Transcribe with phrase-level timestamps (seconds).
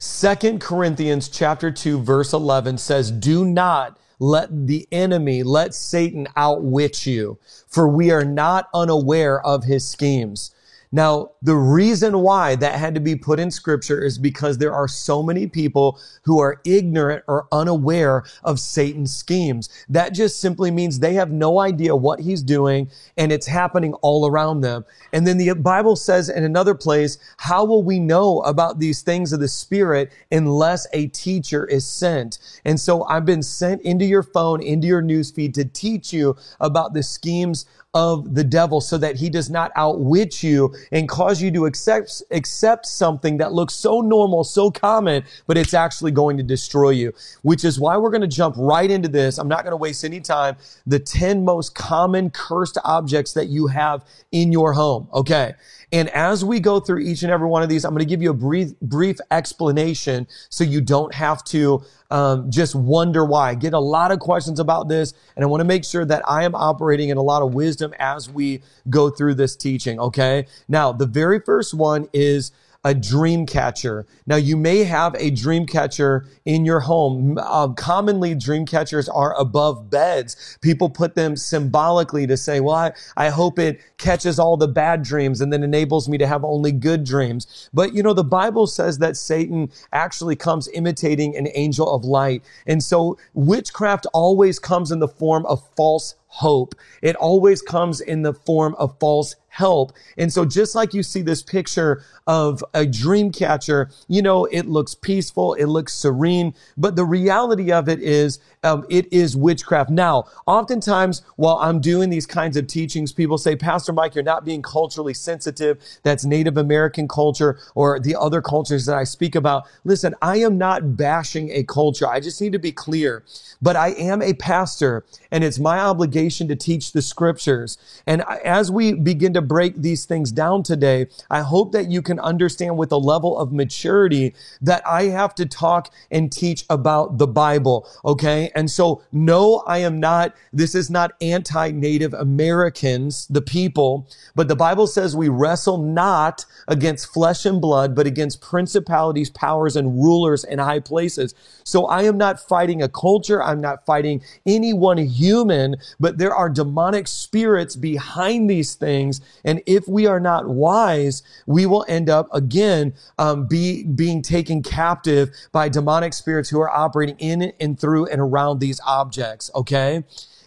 [0.00, 7.04] Second Corinthians chapter 2 verse 11 says, "Do not let the enemy, let Satan outwit
[7.04, 10.52] you, for we are not unaware of his schemes."
[10.90, 14.88] Now, the reason why that had to be put in scripture is because there are
[14.88, 19.68] so many people who are ignorant or unaware of Satan's schemes.
[19.88, 24.26] That just simply means they have no idea what he's doing and it's happening all
[24.26, 24.84] around them.
[25.12, 29.32] And then the Bible says in another place, how will we know about these things
[29.32, 32.38] of the spirit unless a teacher is sent?
[32.64, 36.94] And so I've been sent into your phone, into your newsfeed to teach you about
[36.94, 41.50] the schemes of the devil so that he does not outwit you and cause you
[41.50, 46.42] to accept, accept something that looks so normal, so common, but it's actually going to
[46.42, 49.38] destroy you, which is why we're going to jump right into this.
[49.38, 50.56] I'm not going to waste any time.
[50.86, 55.08] The 10 most common cursed objects that you have in your home.
[55.14, 55.54] Okay.
[55.90, 58.20] And as we go through each and every one of these, I'm going to give
[58.20, 63.50] you a brief, brief explanation so you don't have to um, just wonder why.
[63.50, 66.22] I get a lot of questions about this, and I want to make sure that
[66.28, 69.98] I am operating in a lot of wisdom as we go through this teaching.
[69.98, 70.46] Okay.
[70.68, 72.52] Now, the very first one is
[72.84, 74.06] a dream catcher.
[74.26, 77.36] Now, you may have a dream catcher in your home.
[77.36, 80.58] Uh, commonly, dream catchers are above beds.
[80.62, 85.02] People put them symbolically to say, well, I, I hope it catches all the bad
[85.02, 87.68] dreams and then enables me to have only good dreams.
[87.74, 92.44] But, you know, the Bible says that Satan actually comes imitating an angel of light.
[92.66, 96.74] And so witchcraft always comes in the form of false hope.
[97.02, 99.92] It always comes in the form of false help.
[100.16, 104.66] And so just like you see this picture of a dream catcher, you know, it
[104.66, 109.90] looks peaceful, it looks serene, but the reality of it is, um, it is witchcraft.
[109.90, 114.44] Now, oftentimes while I'm doing these kinds of teachings, people say, Pastor Mike, you're not
[114.44, 115.78] being culturally sensitive.
[116.02, 119.64] That's Native American culture or the other cultures that I speak about.
[119.84, 122.06] Listen, I am not bashing a culture.
[122.06, 123.24] I just need to be clear,
[123.62, 127.78] but I am a pastor and it's my obligation to teach the scriptures.
[128.06, 132.18] And as we begin to break these things down today, I hope that you can
[132.20, 137.26] understand with a level of maturity that I have to talk and teach about the
[137.26, 137.88] Bible.
[138.04, 138.50] Okay.
[138.54, 144.56] And so no, I am not, this is not anti-Native Americans, the people, but the
[144.56, 150.44] Bible says we wrestle not against flesh and blood, but against principalities, powers, and rulers
[150.44, 151.34] in high places.
[151.64, 153.42] So I am not fighting a culture.
[153.42, 159.86] I'm not fighting anyone human, but there are demonic spirits behind these things and if
[159.88, 165.68] we are not wise, we will end up again um, be being taken captive by
[165.68, 169.50] demonic spirits who are operating in and through and around these objects.
[169.54, 170.04] Okay,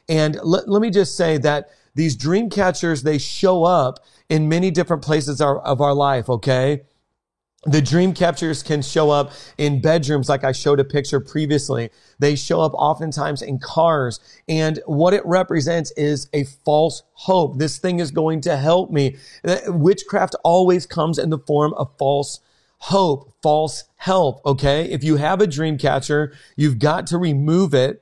[0.09, 3.99] and let, let me just say that these dream catchers they show up
[4.29, 6.29] in many different places of our life.
[6.29, 6.83] Okay
[7.65, 11.91] the dream catchers can show up in bedrooms, like I showed a picture previously.
[12.17, 14.19] They show up oftentimes in cars.
[14.47, 17.59] And what it represents is a false hope.
[17.59, 19.17] This thing is going to help me.
[19.45, 22.39] Uh, witchcraft always comes in the form of false
[22.79, 24.43] hope, false help.
[24.43, 24.85] Okay.
[24.85, 28.01] If you have a dream catcher, you've got to remove it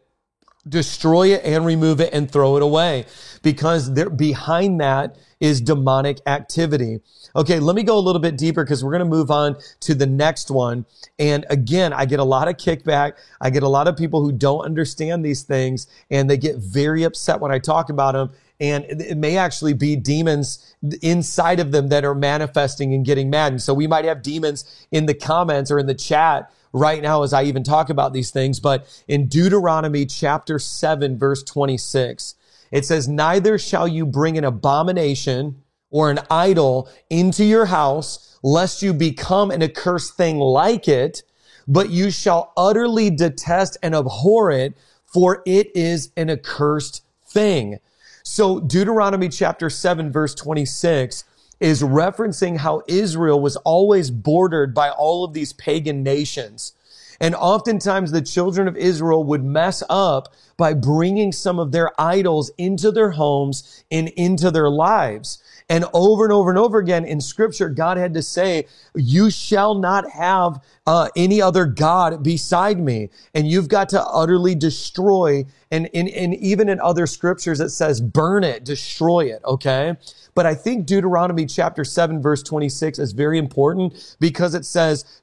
[0.69, 3.06] destroy it and remove it and throw it away
[3.41, 7.00] because there behind that is demonic activity.
[7.35, 9.94] Okay, let me go a little bit deeper because we're going to move on to
[9.94, 10.85] the next one.
[11.18, 13.13] And again, I get a lot of kickback.
[13.40, 17.03] I get a lot of people who don't understand these things and they get very
[17.03, 18.31] upset when I talk about them.
[18.59, 23.53] And it may actually be demons inside of them that are manifesting and getting mad.
[23.53, 27.24] And so we might have demons in the comments or in the chat right now
[27.24, 28.59] as I even talk about these things.
[28.59, 32.35] But in Deuteronomy chapter 7, verse 26,
[32.72, 38.81] it says, Neither shall you bring an abomination or an idol into your house, lest
[38.81, 41.24] you become an accursed thing like it,
[41.68, 44.75] but you shall utterly detest and abhor it,
[45.06, 47.79] for it is an accursed thing.
[48.24, 51.24] So Deuteronomy chapter 7, verse 26
[51.59, 56.74] is referencing how Israel was always bordered by all of these pagan nations.
[57.20, 62.50] And oftentimes the children of Israel would mess up by bringing some of their idols
[62.58, 65.44] into their homes and into their lives.
[65.70, 69.76] And over and over and over again in scripture, God had to say, you shall
[69.76, 73.10] not have uh, any other God beside me.
[73.36, 75.46] And you've got to utterly destroy.
[75.70, 79.42] And, and, and even in other scriptures, it says, burn it, destroy it.
[79.46, 79.96] Okay.
[80.34, 85.22] But I think Deuteronomy chapter 7 verse 26 is very important because it says,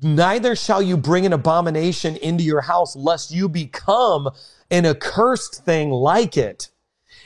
[0.00, 4.30] neither shall you bring an abomination into your house lest you become
[4.70, 6.70] an accursed thing like it.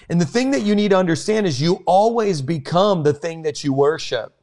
[0.09, 3.63] And the thing that you need to understand is you always become the thing that
[3.63, 4.35] you worship.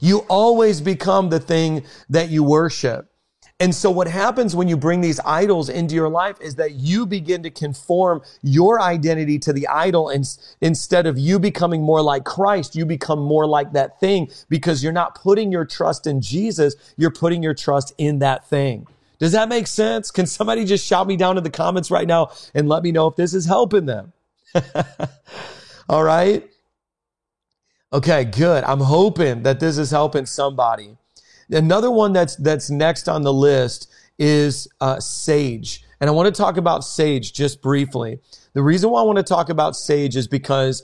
[0.00, 3.08] You always become the thing that you worship.
[3.60, 7.06] And so what happens when you bring these idols into your life is that you
[7.06, 10.08] begin to conform your identity to the idol.
[10.08, 10.28] And
[10.60, 14.92] instead of you becoming more like Christ, you become more like that thing because you're
[14.92, 16.74] not putting your trust in Jesus.
[16.96, 18.88] You're putting your trust in that thing.
[19.20, 20.10] Does that make sense?
[20.10, 23.06] Can somebody just shout me down in the comments right now and let me know
[23.06, 24.12] if this is helping them?
[25.88, 26.48] All right.
[27.92, 28.64] Okay, good.
[28.64, 30.96] I'm hoping that this is helping somebody.
[31.50, 36.38] Another one that's that's next on the list is uh, sage, and I want to
[36.38, 38.20] talk about sage just briefly.
[38.54, 40.82] The reason why I want to talk about sage is because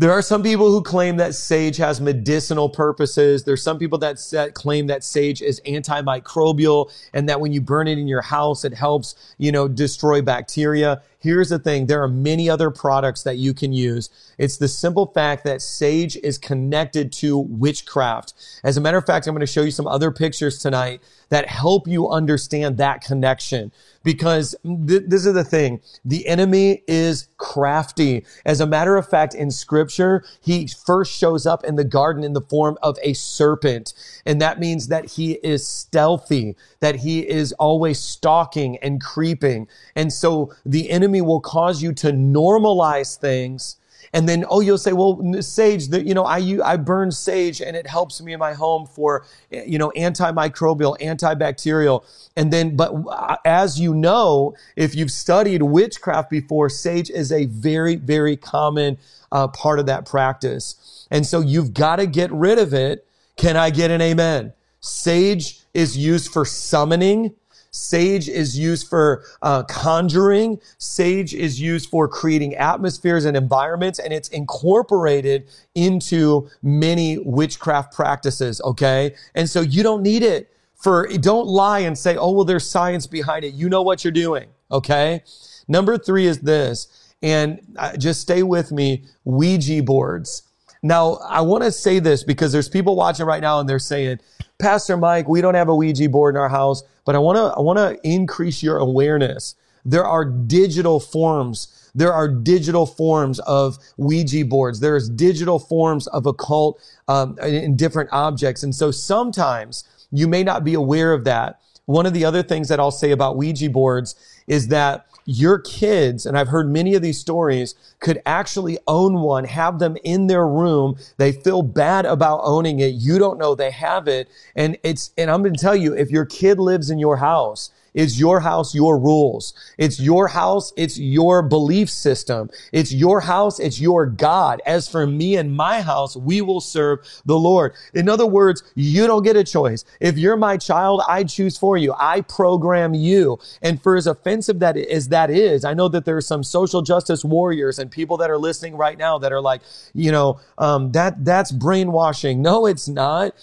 [0.00, 3.44] there are some people who claim that sage has medicinal purposes.
[3.44, 7.86] There's some people that, that claim that sage is antimicrobial and that when you burn
[7.86, 11.02] it in your house, it helps, you know, destroy bacteria.
[11.20, 11.86] Here's the thing.
[11.86, 14.08] There are many other products that you can use.
[14.38, 18.32] It's the simple fact that sage is connected to witchcraft.
[18.64, 21.46] As a matter of fact, I'm going to show you some other pictures tonight that
[21.46, 23.70] help you understand that connection
[24.02, 25.80] because th- this is the thing.
[26.06, 28.24] The enemy is crafty.
[28.46, 32.32] As a matter of fact, in scripture, he first shows up in the garden in
[32.32, 33.92] the form of a serpent.
[34.24, 39.68] And that means that he is stealthy, that he is always stalking and creeping.
[39.94, 43.76] And so the enemy will cause you to normalize things
[44.12, 47.76] and then, oh, you'll say, well, sage, that, you know, I, I burn sage and
[47.76, 52.04] it helps me in my home for, you know, antimicrobial, antibacterial.
[52.36, 57.46] And then, but uh, as you know, if you've studied witchcraft before, sage is a
[57.46, 58.98] very, very common
[59.30, 61.06] uh, part of that practice.
[61.10, 63.06] And so you've got to get rid of it.
[63.36, 64.52] Can I get an amen?
[64.80, 67.34] Sage is used for summoning.
[67.70, 70.58] Sage is used for uh, conjuring.
[70.78, 78.60] Sage is used for creating atmospheres and environments, and it's incorporated into many witchcraft practices.
[78.62, 79.14] Okay.
[79.34, 83.06] And so you don't need it for, don't lie and say, oh, well, there's science
[83.06, 83.54] behind it.
[83.54, 84.48] You know what you're doing.
[84.72, 85.22] Okay.
[85.68, 90.42] Number three is this, and uh, just stay with me Ouija boards.
[90.82, 94.20] Now, I want to say this because there's people watching right now and they're saying,
[94.58, 97.54] Pastor Mike, we don't have a Ouija board in our house, but I want to,
[97.56, 99.56] I want to increase your awareness.
[99.84, 101.90] There are digital forms.
[101.94, 104.80] There are digital forms of Ouija boards.
[104.80, 108.62] There's digital forms of occult um, in different objects.
[108.62, 111.60] And so sometimes you may not be aware of that.
[111.90, 114.14] One of the other things that I'll say about Ouija boards
[114.46, 119.44] is that your kids, and I've heard many of these stories, could actually own one,
[119.44, 120.96] have them in their room.
[121.18, 122.94] They feel bad about owning it.
[122.94, 124.28] You don't know they have it.
[124.54, 127.70] And it's, and I'm going to tell you, if your kid lives in your house
[127.94, 129.54] it's your house, your rules.
[129.78, 130.72] It's your house.
[130.76, 132.50] It's your belief system.
[132.72, 133.58] It's your house.
[133.58, 134.60] It's your God.
[134.66, 137.74] As for me and my house, we will serve the Lord.
[137.94, 139.84] In other words, you don't get a choice.
[140.00, 141.94] If you're my child, I choose for you.
[141.98, 143.38] I program you.
[143.62, 146.82] And for as offensive that as that is, I know that there are some social
[146.82, 149.62] justice warriors and people that are listening right now that are like,
[149.94, 152.42] you know, um, that that's brainwashing.
[152.42, 153.34] No, it's not.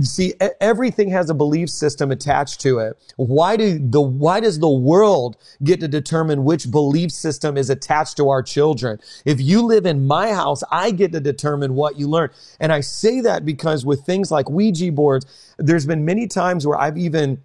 [0.00, 2.96] see, everything has a belief system attached to it.
[3.16, 8.16] Why do the, why does the world get to determine which belief system is attached
[8.18, 8.98] to our children?
[9.24, 12.30] If you live in my house, I get to determine what you learn.
[12.60, 15.26] And I say that because with things like Ouija boards,
[15.58, 17.42] there's been many times where I've even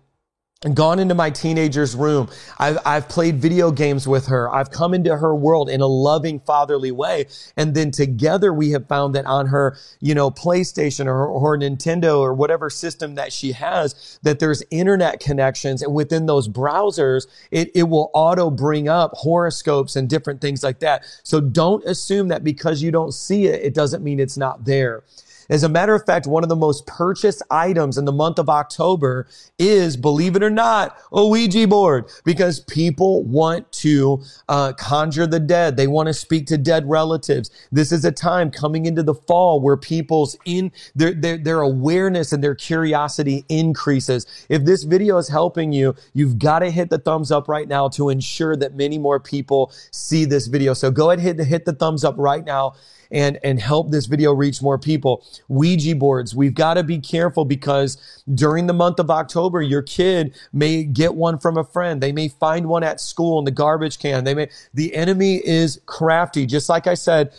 [0.69, 2.29] gone into my teenager's room.
[2.59, 4.53] I've, I've played video games with her.
[4.53, 7.25] I've come into her world in a loving fatherly way.
[7.57, 12.19] And then together we have found that on her, you know, PlayStation or, or Nintendo
[12.19, 15.81] or whatever system that she has, that there's internet connections.
[15.81, 20.79] And within those browsers, it, it will auto bring up horoscopes and different things like
[20.81, 21.05] that.
[21.23, 25.03] So don't assume that because you don't see it, it doesn't mean it's not there.
[25.51, 28.47] As a matter of fact, one of the most purchased items in the month of
[28.47, 29.27] October
[29.59, 35.41] is, believe it or not, a Ouija board because people want to uh, conjure the
[35.41, 35.75] dead.
[35.75, 37.51] They want to speak to dead relatives.
[37.69, 42.31] This is a time coming into the fall where people's in their, their, their awareness
[42.31, 44.25] and their curiosity increases.
[44.47, 47.89] If this video is helping you, you've got to hit the thumbs up right now
[47.89, 50.73] to ensure that many more people see this video.
[50.73, 52.75] So go ahead and hit, hit the thumbs up right now
[53.11, 55.25] and, and help this video reach more people.
[55.47, 56.35] Ouija boards.
[56.35, 61.15] We've got to be careful because during the month of October, your kid may get
[61.15, 62.01] one from a friend.
[62.01, 64.23] They may find one at school in the garbage can.
[64.23, 66.45] They may, the enemy is crafty.
[66.45, 67.33] Just like I said,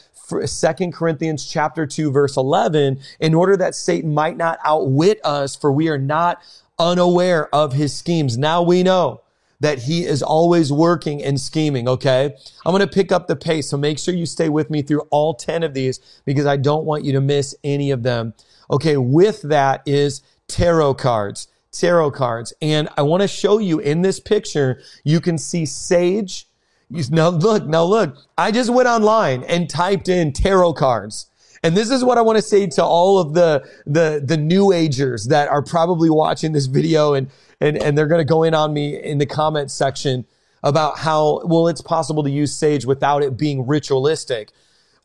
[0.45, 5.71] Second Corinthians chapter 2 verse 11 in order that Satan might not outwit us for
[5.71, 6.41] we are not
[6.79, 8.39] unaware of his schemes.
[8.39, 9.21] Now we know
[9.63, 12.35] that he is always working and scheming, okay?
[12.67, 15.35] I'm to pick up the pace, so make sure you stay with me through all
[15.35, 18.35] 10 of these because I don't want you to miss any of them.
[18.73, 21.47] Okay, with that is tarot cards.
[21.71, 22.53] tarot cards.
[22.61, 26.49] And I want to show you in this picture, you can see sage.
[26.91, 31.29] Now look, now look, I just went online and typed in tarot cards.
[31.63, 34.73] And this is what I want to say to all of the, the, the new
[34.73, 37.31] agers that are probably watching this video and,
[37.63, 40.27] and, and they're going to go in on me in the comments section
[40.65, 44.51] about how, well, it's possible to use sage without it being ritualistic.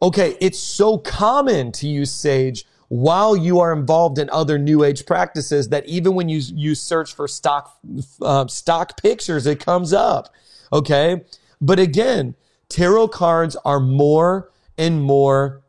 [0.02, 0.36] Okay.
[0.42, 5.70] It's so common to use sage while you are involved in other new age practices
[5.70, 7.78] that even when you, you search for stock,
[8.22, 10.34] uh, stock pictures, it comes up.
[10.74, 11.22] Okay.
[11.62, 12.36] But again,
[12.70, 15.64] tarot cards are more and more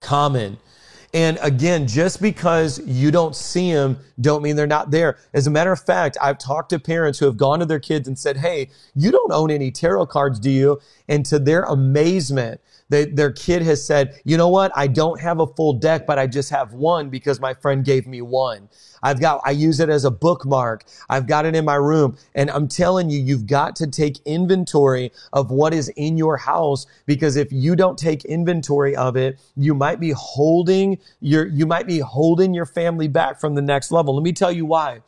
[0.00, 0.58] common.
[1.14, 5.16] And again, just because you don't see them don't mean they're not there.
[5.32, 8.08] As a matter of fact, I've talked to parents who have gone to their kids
[8.08, 10.80] and said, Hey, you don't own any tarot cards, do you?
[11.08, 14.70] And to their amazement, they, their kid has said, you know what?
[14.76, 18.06] I don't have a full deck, but I just have one because my friend gave
[18.06, 18.68] me one.
[19.02, 20.84] I've got, I use it as a bookmark.
[21.08, 22.16] I've got it in my room.
[22.34, 26.86] And I'm telling you, you've got to take inventory of what is in your house
[27.06, 31.86] because if you don't take inventory of it, you might be holding your, you might
[31.86, 34.14] be holding your family back from the next level.
[34.14, 35.00] Let me tell you why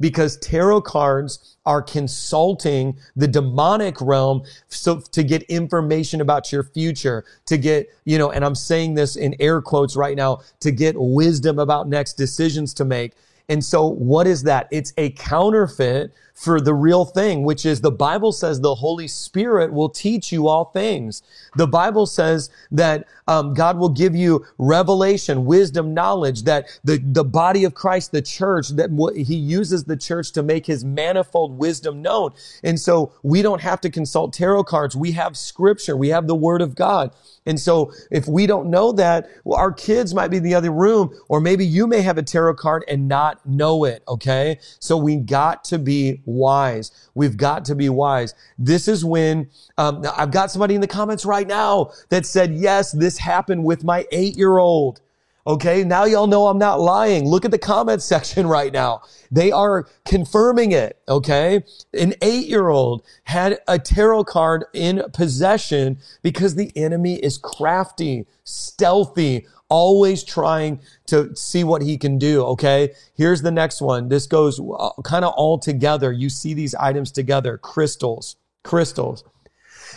[0.00, 7.24] because tarot cards are consulting the demonic realm so to get information about your future,
[7.46, 10.94] to get, you know, and I'm saying this in air quotes right now, to get
[10.98, 13.14] wisdom about next decisions to make.
[13.48, 14.68] And so what is that?
[14.70, 19.72] It's a counterfeit for the real thing, which is the Bible says the Holy Spirit
[19.72, 21.20] will teach you all things.
[21.56, 27.24] The Bible says that um, God will give you revelation, wisdom, knowledge, that the, the
[27.24, 32.02] body of Christ, the church, that he uses the church to make his manifold wisdom
[32.02, 32.30] known.
[32.62, 34.94] And so we don't have to consult tarot cards.
[34.94, 35.96] We have scripture.
[35.96, 37.12] We have the word of God.
[37.46, 40.70] And so if we don't know that, well, our kids might be in the other
[40.70, 44.04] room, or maybe you may have a tarot card and not know it.
[44.06, 44.58] Okay.
[44.78, 46.92] So we got to be wise.
[47.14, 48.34] We've got to be wise.
[48.58, 52.92] This is when, um, I've got somebody in the comments right now that said, yes,
[52.92, 55.00] this happened with my eight year old.
[55.46, 55.82] Okay.
[55.82, 57.26] Now y'all know I'm not lying.
[57.26, 59.00] Look at the comment section right now.
[59.30, 60.98] They are confirming it.
[61.08, 61.64] Okay.
[61.94, 68.26] An eight year old had a tarot card in possession because the enemy is crafty,
[68.44, 72.44] stealthy, always trying to see what he can do.
[72.44, 72.94] Okay.
[73.14, 74.08] Here's the next one.
[74.08, 76.12] This goes uh, kind of all together.
[76.12, 77.58] You see these items together.
[77.58, 79.24] Crystals, crystals.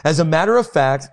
[0.04, 1.08] As a matter of fact,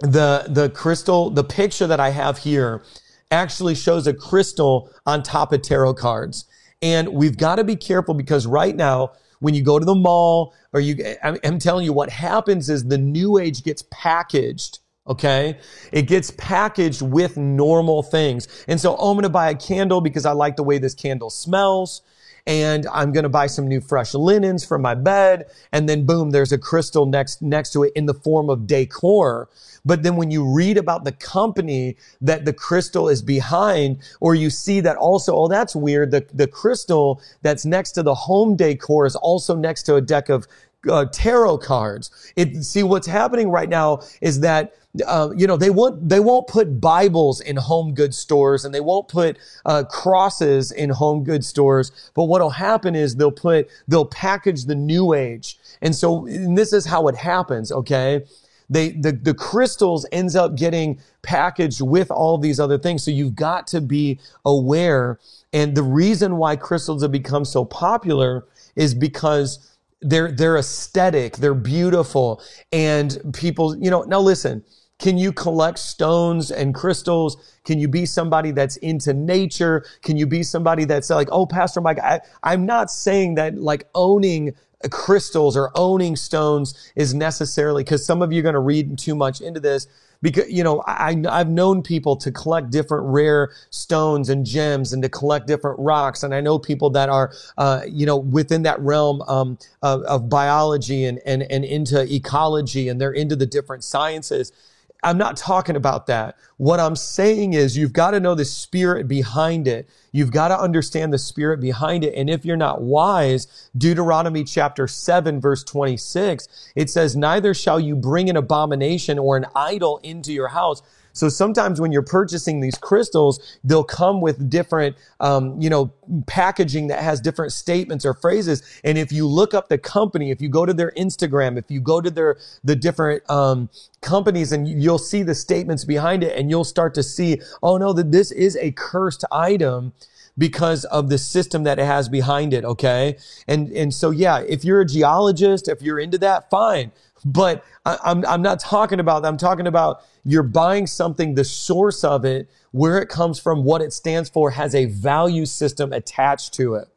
[0.00, 2.84] the, the crystal, the picture that I have here
[3.30, 6.46] actually shows a crystal on top of tarot cards.
[6.80, 10.54] And we've got to be careful because right now, when you go to the mall
[10.72, 15.58] or you, I'm telling you what happens is the new age gets packaged Okay.
[15.90, 18.46] It gets packaged with normal things.
[18.68, 20.94] And so, oh, I'm going to buy a candle because I like the way this
[20.94, 22.02] candle smells.
[22.46, 25.50] And I'm going to buy some new fresh linens for my bed.
[25.70, 29.50] And then boom, there's a crystal next, next to it in the form of decor.
[29.84, 34.50] But then when you read about the company that the crystal is behind, or you
[34.50, 36.10] see that also, oh, that's weird.
[36.10, 40.28] The, the crystal that's next to the home decor is also next to a deck
[40.28, 40.46] of
[40.88, 42.10] uh, tarot cards.
[42.36, 44.74] It, see, what's happening right now is that
[45.06, 48.80] uh, you know they won't they won't put Bibles in home goods stores and they
[48.80, 52.10] won't put uh, crosses in home goods stores.
[52.14, 56.72] But what'll happen is they'll put they'll package the New Age, and so and this
[56.72, 57.72] is how it happens.
[57.72, 58.24] Okay.
[58.70, 63.02] They, the, the crystals ends up getting packaged with all these other things.
[63.02, 65.18] So you've got to be aware.
[65.54, 68.44] And the reason why crystals have become so popular
[68.76, 71.36] is because they're, they're aesthetic.
[71.36, 72.42] They're beautiful.
[72.72, 74.64] And people, you know, now listen,
[74.98, 77.36] can you collect stones and crystals?
[77.64, 79.84] Can you be somebody that's into nature?
[80.02, 83.88] Can you be somebody that's like, oh, Pastor Mike, I, I'm not saying that like
[83.94, 84.54] owning
[84.90, 89.14] crystals or owning stones is necessarily because some of you are going to read too
[89.14, 89.86] much into this
[90.22, 95.02] because you know I, I've known people to collect different rare stones and gems and
[95.02, 98.80] to collect different rocks, and I know people that are uh, you know within that
[98.80, 103.84] realm um, of, of biology and, and and into ecology, and they're into the different
[103.84, 104.52] sciences.
[105.02, 106.36] I'm not talking about that.
[106.56, 109.88] What I'm saying is you've got to know the spirit behind it.
[110.10, 112.14] You've got to understand the spirit behind it.
[112.16, 117.94] And if you're not wise, Deuteronomy chapter 7 verse 26, it says, neither shall you
[117.94, 120.82] bring an abomination or an idol into your house.
[121.12, 125.92] So sometimes when you're purchasing these crystals, they'll come with different, um, you know,
[126.26, 128.62] packaging that has different statements or phrases.
[128.84, 131.80] And if you look up the company, if you go to their Instagram, if you
[131.80, 133.68] go to their the different um,
[134.00, 137.92] companies, and you'll see the statements behind it, and you'll start to see, oh no,
[137.92, 139.92] that this is a cursed item
[140.38, 142.64] because of the system that it has behind it.
[142.64, 143.16] Okay.
[143.48, 146.92] And, and so, yeah, if you're a geologist, if you're into that, fine.
[147.24, 149.28] But I, I'm, I'm not talking about that.
[149.28, 153.80] I'm talking about you're buying something, the source of it, where it comes from, what
[153.80, 156.88] it stands for, has a value system attached to it.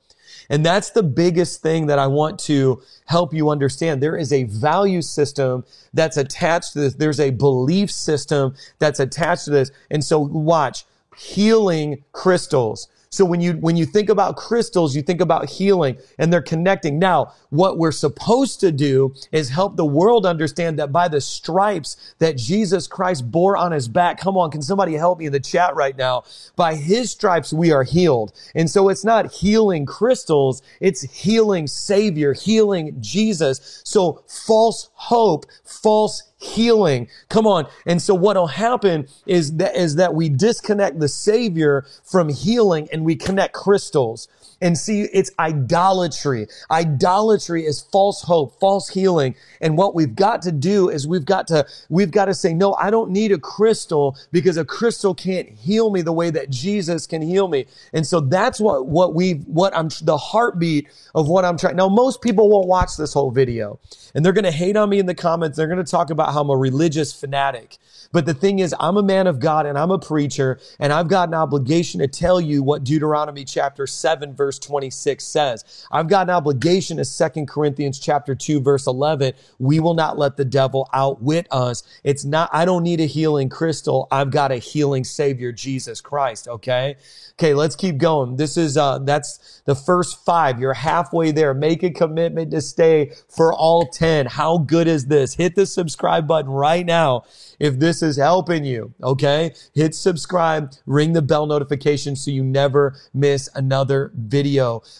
[0.49, 4.03] And that's the biggest thing that I want to help you understand.
[4.03, 5.63] There is a value system
[5.93, 6.95] that's attached to this.
[6.95, 9.71] There's a belief system that's attached to this.
[9.89, 10.83] And so watch
[11.17, 12.89] healing crystals.
[13.13, 16.97] So when you, when you think about crystals, you think about healing and they're connecting.
[16.97, 21.97] Now, what we're supposed to do is help the world understand that by the stripes
[22.19, 25.41] that Jesus Christ bore on his back, come on, can somebody help me in the
[25.41, 26.23] chat right now?
[26.55, 28.31] By his stripes, we are healed.
[28.55, 30.61] And so it's not healing crystals.
[30.79, 33.81] It's healing savior, healing Jesus.
[33.83, 37.07] So false hope, false healing.
[37.29, 37.67] Come on.
[37.85, 43.05] And so what'll happen is that, is that we disconnect the savior from healing and
[43.05, 44.27] we connect crystals.
[44.61, 46.47] And see, it's idolatry.
[46.69, 49.35] Idolatry is false hope, false healing.
[49.59, 52.75] And what we've got to do is we've got to, we've got to say, no,
[52.75, 57.07] I don't need a crystal because a crystal can't heal me the way that Jesus
[57.07, 57.65] can heal me.
[57.91, 61.75] And so that's what, what we, what I'm, the heartbeat of what I'm trying.
[61.75, 63.79] Now, most people won't watch this whole video
[64.13, 65.57] and they're going to hate on me in the comments.
[65.57, 67.77] They're going to talk about how I'm a religious fanatic.
[68.11, 71.07] But the thing is, I'm a man of God and I'm a preacher and I've
[71.07, 75.87] got an obligation to tell you what Deuteronomy chapter 7 verse 26 says.
[75.91, 79.33] I've got an obligation as 2 Corinthians chapter 2 verse 11.
[79.59, 81.83] We will not let the devil outwit us.
[82.03, 84.07] It's not, I don't need a healing crystal.
[84.11, 86.47] I've got a healing savior, Jesus Christ.
[86.47, 86.95] Okay.
[87.33, 87.53] Okay.
[87.53, 88.35] Let's keep going.
[88.35, 90.59] This is, uh, that's the first five.
[90.59, 91.53] You're halfway there.
[91.53, 94.27] Make a commitment to stay for all 10.
[94.27, 95.35] How good is this?
[95.35, 97.23] Hit the subscribe button right now
[97.59, 99.53] if this is helping you, okay?
[99.73, 104.40] Hit subscribe, ring the bell notification so you never miss another video.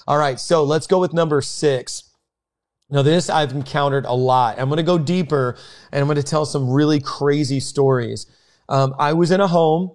[0.08, 2.04] All right, so let's go with number six.
[2.90, 4.60] Now, this I've encountered a lot.
[4.60, 5.58] I'm going to go deeper
[5.92, 8.28] and I'm going to tell some really crazy stories.
[8.68, 9.92] Um, I was in a home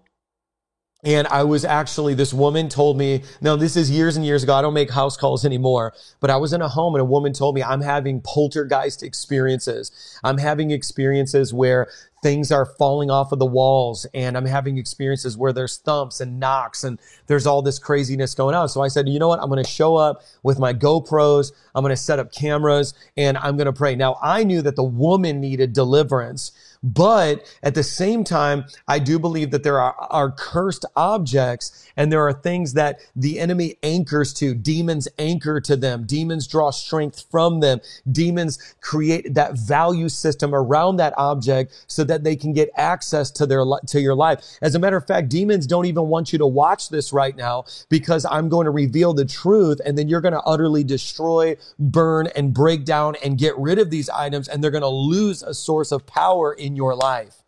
[1.05, 4.55] and I was actually, this woman told me, no, this is years and years ago.
[4.55, 7.33] I don't make house calls anymore, but I was in a home and a woman
[7.33, 10.19] told me I'm having poltergeist experiences.
[10.25, 11.89] I'm having experiences where
[12.23, 16.41] things are falling off of the walls and I'm having experiences where there's thumps and
[16.41, 18.69] knocks and there's all this craziness going on.
[18.69, 19.39] So I said, you know what?
[19.41, 21.53] I'm going to show up with my GoPros.
[21.75, 23.95] I'm going to set up cameras and I'm going to pray.
[23.95, 26.53] Now I knew that the woman needed deliverance.
[26.87, 32.13] But at the same time, I do believe that there are, are cursed objects and
[32.13, 34.55] there are things that the enemy anchors to.
[34.55, 36.05] Demons anchor to them.
[36.05, 37.81] Demons draw strength from them.
[38.13, 43.47] Demons create that value system around that object so that they can get access to
[43.47, 44.45] their, to your life.
[44.63, 47.65] As a matter of fact, demons don't even want you to watch this right now
[47.89, 52.29] because I'm going to reveal the truth and then you're going to utterly destroy, burn
[52.37, 55.53] and break down and get rid of these items and they're going to lose a
[55.53, 57.43] source of power in your life.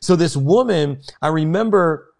[0.00, 2.12] So this woman, I remember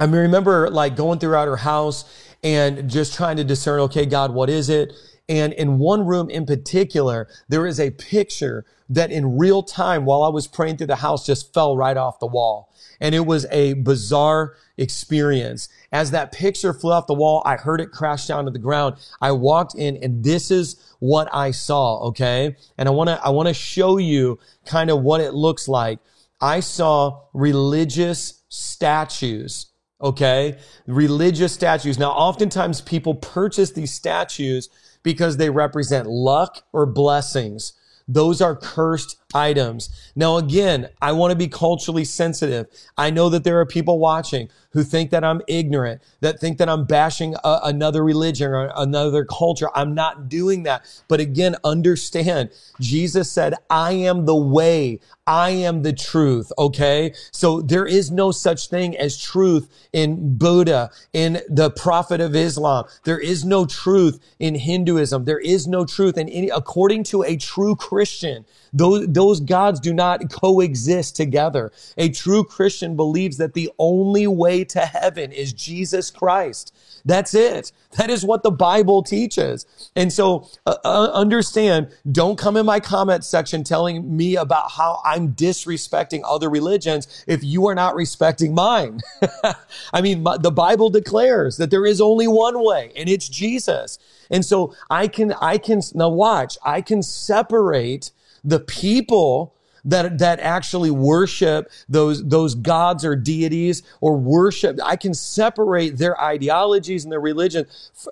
[0.00, 2.04] I remember like going throughout her house
[2.42, 4.92] and just trying to discern, okay, God, what is it?
[5.28, 10.22] And in one room in particular, there is a picture that in real time while
[10.22, 12.74] I was praying through the house just fell right off the wall.
[13.00, 15.68] And it was a bizarre experience.
[15.92, 18.96] As that picture flew off the wall, I heard it crash down to the ground.
[19.20, 21.98] I walked in and this is what I saw.
[22.08, 22.56] Okay.
[22.78, 25.98] And I want to, I want to show you kind of what it looks like.
[26.40, 29.66] I saw religious statues
[30.02, 30.58] okay?
[30.86, 31.98] Religious statues.
[31.98, 34.68] Now, oftentimes people purchase these statues
[35.02, 37.72] because they represent luck or blessings.
[38.06, 39.88] Those are cursed items.
[40.14, 42.66] Now, again, I want to be culturally sensitive.
[42.98, 46.68] I know that there are people watching who think that I'm ignorant, that think that
[46.68, 49.68] I'm bashing a, another religion or another culture.
[49.74, 50.84] I'm not doing that.
[51.08, 55.00] But again, understand Jesus said, I am the way.
[55.26, 56.52] I am the truth.
[56.58, 57.14] Okay.
[57.30, 62.84] So there is no such thing as truth in Buddha, in the prophet of Islam.
[63.04, 65.24] There is no truth in Hinduism.
[65.24, 68.44] There is no truth in any, according to a true Christian.
[68.74, 71.70] Those, those gods do not coexist together.
[71.96, 76.74] A true Christian believes that the only way to heaven is Jesus Christ.
[77.04, 77.70] That's it.
[77.96, 79.66] That is what the Bible teaches.
[79.94, 85.00] And so uh, uh, understand, don't come in my comment section telling me about how
[85.04, 89.00] I'm disrespecting other religions if you are not respecting mine.
[89.92, 93.98] I mean, my, the Bible declares that there is only one way and it's Jesus.
[94.30, 98.10] And so I can, I can, now watch, I can separate
[98.44, 99.54] the people
[99.84, 104.78] that, that actually worship those, those gods or deities or worship.
[104.82, 107.66] I can separate their ideologies and their religion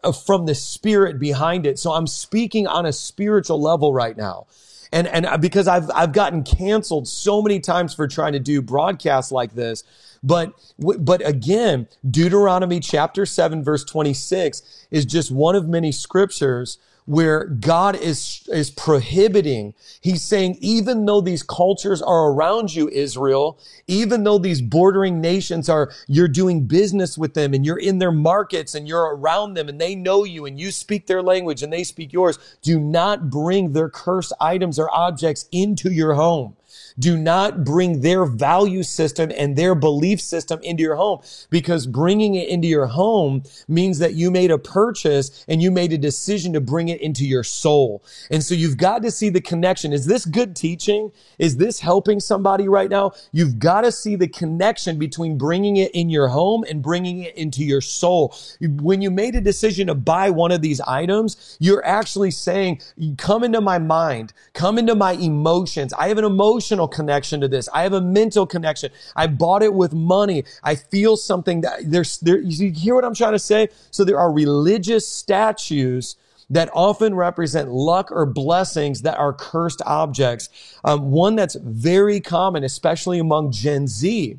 [0.05, 1.79] f- from the spirit behind it.
[1.79, 4.47] So I'm speaking on a spiritual level right now.
[4.93, 9.33] And, and because I've, I've gotten canceled so many times for trying to do broadcasts
[9.33, 9.85] like this.
[10.23, 17.45] But, but again, Deuteronomy chapter 7 verse 26 is just one of many scriptures where
[17.45, 19.75] God is, is prohibiting.
[20.01, 25.69] He's saying, even though these cultures are around you, Israel, even though these bordering nations
[25.69, 29.69] are, you're doing business with them and you're in their markets and you're around them
[29.69, 33.31] and they know you and you speak their language and they speak yours, do not
[33.31, 36.57] bring their cursed items or objects into your home.
[36.99, 42.35] Do not bring their value system and their belief system into your home because bringing
[42.35, 46.53] it into your home means that you made a purchase and you made a decision
[46.53, 48.03] to bring it into your soul.
[48.31, 49.93] And so you've got to see the connection.
[49.93, 51.13] Is this good teaching?
[51.39, 53.13] Is this helping somebody right now?
[53.33, 57.37] You've got to see the connection between bringing it in your home and bringing it
[57.37, 58.35] into your soul.
[58.61, 62.81] When you made a decision to buy one of these items, you're actually saying,
[63.19, 65.93] come into my mind, come into my emotions.
[65.93, 67.69] I have an emotional emotional connection to this.
[67.73, 68.91] I have a mental connection.
[69.17, 70.45] I bought it with money.
[70.63, 73.69] I feel something that there's, there, you hear what I'm trying to say?
[73.91, 76.17] So there are religious statues
[76.51, 80.49] that often represent luck or blessings that are cursed objects.
[80.85, 84.39] Um, one that's very common, especially among Gen Z,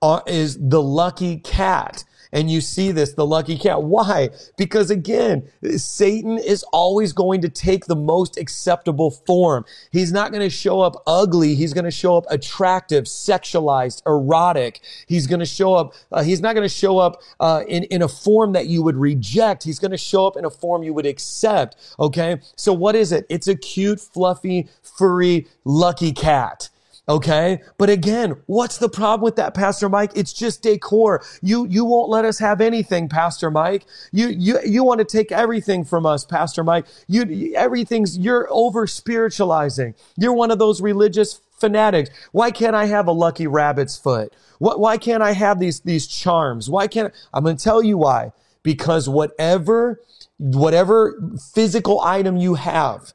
[0.00, 3.82] uh, is the lucky cat and you see this, the lucky cat.
[3.82, 4.30] Why?
[4.56, 9.64] Because again, Satan is always going to take the most acceptable form.
[9.90, 11.54] He's not going to show up ugly.
[11.54, 14.80] He's going to show up attractive, sexualized, erotic.
[15.06, 18.02] He's going to show up, uh, he's not going to show up uh, in, in
[18.02, 19.62] a form that you would reject.
[19.64, 21.76] He's going to show up in a form you would accept.
[21.98, 22.40] Okay.
[22.56, 23.26] So what is it?
[23.28, 26.70] It's a cute, fluffy, furry, lucky cat.
[27.08, 27.60] Okay.
[27.78, 30.12] But again, what's the problem with that, Pastor Mike?
[30.14, 31.24] It's just decor.
[31.42, 33.86] You, you won't let us have anything, Pastor Mike.
[34.12, 36.86] You, you, you want to take everything from us, Pastor Mike.
[37.08, 39.94] You, everything's, you're over spiritualizing.
[40.16, 42.10] You're one of those religious fanatics.
[42.30, 44.32] Why can't I have a lucky rabbit's foot?
[44.58, 46.70] What, why can't I have these, these charms?
[46.70, 48.30] Why can't, I'm going to tell you why.
[48.62, 50.00] Because whatever,
[50.38, 51.20] whatever
[51.52, 53.12] physical item you have,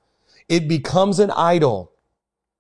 [0.50, 1.94] it becomes an idol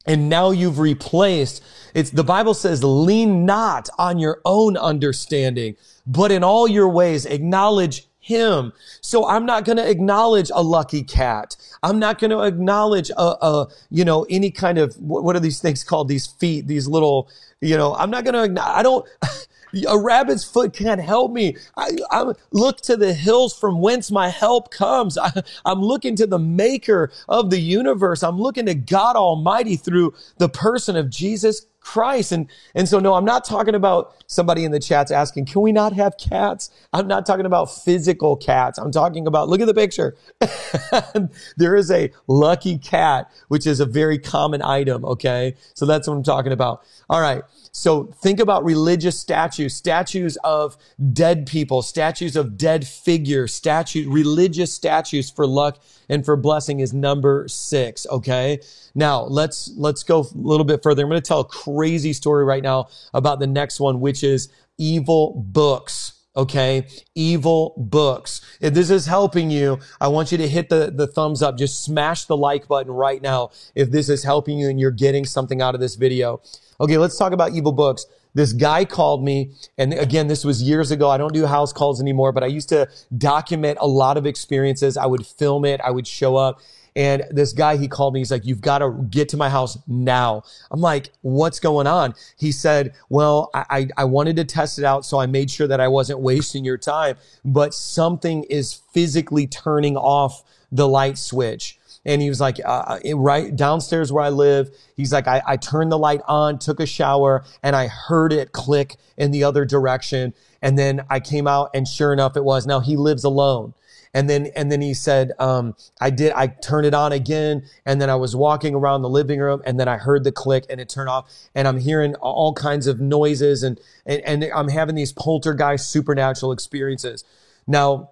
[0.07, 6.31] and now you've replaced, it's, the Bible says, lean not on your own understanding, but
[6.31, 8.73] in all your ways acknowledge him.
[9.01, 11.55] So I'm not going to acknowledge a lucky cat.
[11.81, 15.61] I'm not going to acknowledge a, a, you know, any kind of, what are these
[15.61, 16.07] things called?
[16.07, 17.29] These feet, these little,
[17.61, 19.07] you know, I'm not going to, I don't,
[19.87, 21.57] A rabbit's foot can't help me.
[21.75, 25.17] I, I look to the hills from whence my help comes.
[25.21, 25.31] I,
[25.65, 28.23] I'm looking to the maker of the universe.
[28.23, 32.33] I'm looking to God Almighty through the person of Jesus Christ.
[32.33, 35.71] And, and so, no, I'm not talking about somebody in the chats asking, can we
[35.71, 36.69] not have cats?
[36.91, 38.77] I'm not talking about physical cats.
[38.77, 40.17] I'm talking about, look at the picture.
[41.57, 45.05] there is a lucky cat, which is a very common item.
[45.05, 45.55] Okay.
[45.75, 46.83] So that's what I'm talking about.
[47.09, 47.41] All right.
[47.71, 50.77] So think about religious statues, statues of
[51.13, 56.93] dead people, statues of dead figures, statue, religious statues for luck and for blessing is
[56.93, 58.07] number six.
[58.07, 58.59] Okay.
[58.95, 61.03] Now let's, let's go a little bit further.
[61.03, 64.49] I'm going to tell a crazy story right now about the next one, which is
[64.77, 66.13] evil books.
[66.35, 66.87] Okay.
[67.15, 68.41] Evil books.
[68.61, 71.57] If this is helping you, I want you to hit the, the thumbs up.
[71.57, 73.49] Just smash the like button right now.
[73.73, 76.41] If this is helping you and you're getting something out of this video.
[76.79, 78.05] Okay, let's talk about evil books.
[78.35, 81.09] This guy called me, and again, this was years ago.
[81.09, 82.87] I don't do house calls anymore, but I used to
[83.17, 84.95] document a lot of experiences.
[84.95, 86.59] I would film it, I would show up.
[86.95, 88.19] And this guy, he called me.
[88.19, 90.43] He's like, you've got to get to my house now.
[90.71, 92.15] I'm like, what's going on?
[92.37, 95.05] He said, well, I, I wanted to test it out.
[95.05, 99.95] So I made sure that I wasn't wasting your time, but something is physically turning
[99.95, 101.77] off the light switch
[102.07, 104.69] and he was like, uh, uh right downstairs where I live.
[104.95, 108.53] He's like, I, I turned the light on, took a shower, and I heard it
[108.53, 110.33] click in the other direction.
[110.61, 112.65] And then I came out, and sure enough, it was.
[112.65, 113.73] Now he lives alone.
[114.13, 117.63] And then, and then he said, um, I did, I turned it on again.
[117.85, 120.65] And then I was walking around the living room and then I heard the click
[120.69, 124.69] and it turned off and I'm hearing all kinds of noises and, and, and I'm
[124.69, 127.25] having these poltergeist supernatural experiences.
[127.67, 128.09] Now,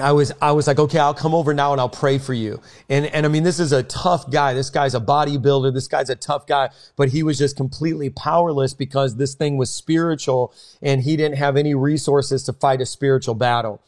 [0.00, 2.60] I was, I was like, okay, I'll come over now and I'll pray for you.
[2.88, 4.54] And, and I mean, this is a tough guy.
[4.54, 5.74] This guy's a bodybuilder.
[5.74, 9.72] This guy's a tough guy, but he was just completely powerless because this thing was
[9.72, 13.82] spiritual and he didn't have any resources to fight a spiritual battle.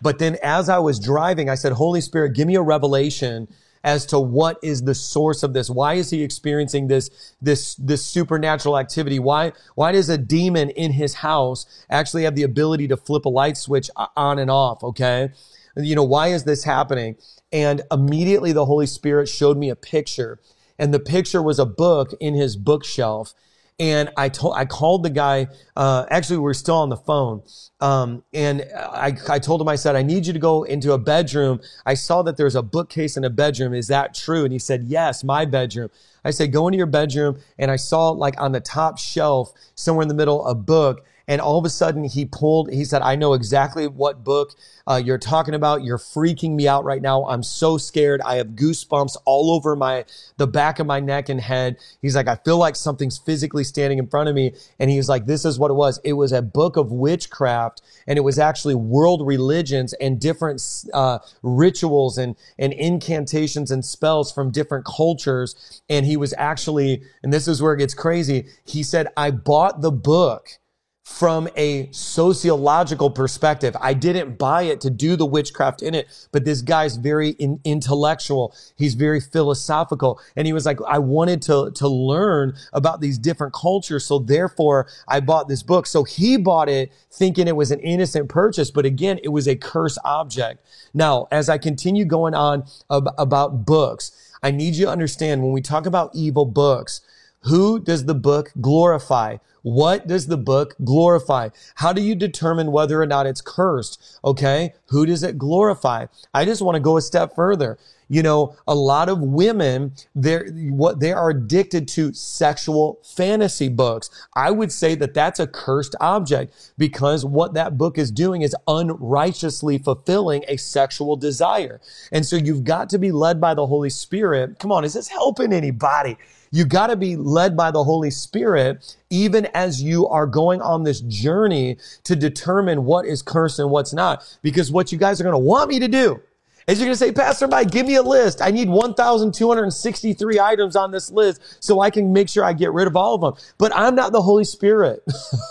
[0.00, 3.48] But then as I was driving, I said, Holy Spirit, give me a revelation
[3.84, 5.68] as to what is the source of this.
[5.68, 9.18] Why is he experiencing this, this, this supernatural activity?
[9.18, 13.28] Why, why does a demon in his house actually have the ability to flip a
[13.28, 14.84] light switch on and off?
[14.84, 15.30] Okay.
[15.76, 17.16] You know, why is this happening?
[17.52, 20.40] And immediately the Holy Spirit showed me a picture
[20.78, 23.34] and the picture was a book in his bookshelf
[23.82, 27.42] and I told, I called the guy, uh, actually we are still on the phone.
[27.80, 30.98] Um, and I, I told him, I said, I need you to go into a
[30.98, 31.60] bedroom.
[31.84, 33.74] I saw that there's a bookcase in a bedroom.
[33.74, 34.44] Is that true?
[34.44, 35.88] And he said, yes, my bedroom.
[36.24, 37.40] I said, go into your bedroom.
[37.58, 41.04] And I saw like on the top shelf, somewhere in the middle, a book.
[41.28, 44.54] And all of a sudden he pulled, he said, I know exactly what book
[44.86, 45.84] uh, you're talking about.
[45.84, 47.26] You're freaking me out right now.
[47.26, 48.20] I'm so scared.
[48.22, 50.04] I have goosebumps all over my,
[50.36, 51.76] the back of my neck and head.
[52.00, 54.54] He's like, I feel like something's physically standing in front of me.
[54.78, 56.00] And he's like, this is what it was.
[56.04, 61.18] It was a book of witchcraft and it was actually world religions and different, uh,
[61.42, 65.82] rituals and, and incantations and spells from different cultures.
[65.88, 68.46] And he was actually, and this is where it gets crazy.
[68.64, 70.58] He said, I bought the book
[71.04, 73.76] from a sociological perspective.
[73.80, 77.60] I didn't buy it to do the witchcraft in it, but this guy's very in,
[77.64, 78.54] intellectual.
[78.76, 80.20] He's very philosophical.
[80.36, 84.06] And he was like, I wanted to, to learn about these different cultures.
[84.06, 85.86] So therefore I bought this book.
[85.86, 88.70] So he bought it thinking it was an innocent purchase.
[88.70, 90.64] But again, it was a curse object.
[90.94, 95.52] Now, as I continue going on ab- about books, I need you to understand when
[95.52, 97.00] we talk about evil books,
[97.40, 99.38] who does the book glorify?
[99.62, 101.50] What does the book glorify?
[101.76, 104.18] How do you determine whether or not it's cursed?
[104.24, 104.74] Okay.
[104.86, 106.06] Who does it glorify?
[106.34, 107.78] I just want to go a step further.
[108.08, 114.10] You know, a lot of women, they're, what they are addicted to sexual fantasy books.
[114.36, 118.54] I would say that that's a cursed object because what that book is doing is
[118.68, 121.80] unrighteously fulfilling a sexual desire.
[122.10, 124.58] And so you've got to be led by the Holy Spirit.
[124.58, 124.84] Come on.
[124.84, 126.18] Is this helping anybody?
[126.52, 130.84] You got to be led by the Holy Spirit even as you are going on
[130.84, 134.22] this journey to determine what is cursed and what's not.
[134.42, 136.20] Because what you guys are going to want me to do
[136.66, 138.42] is you're going to say, Pastor Mike, give me a list.
[138.42, 142.86] I need 1,263 items on this list so I can make sure I get rid
[142.86, 143.34] of all of them.
[143.58, 145.02] But I'm not the Holy Spirit.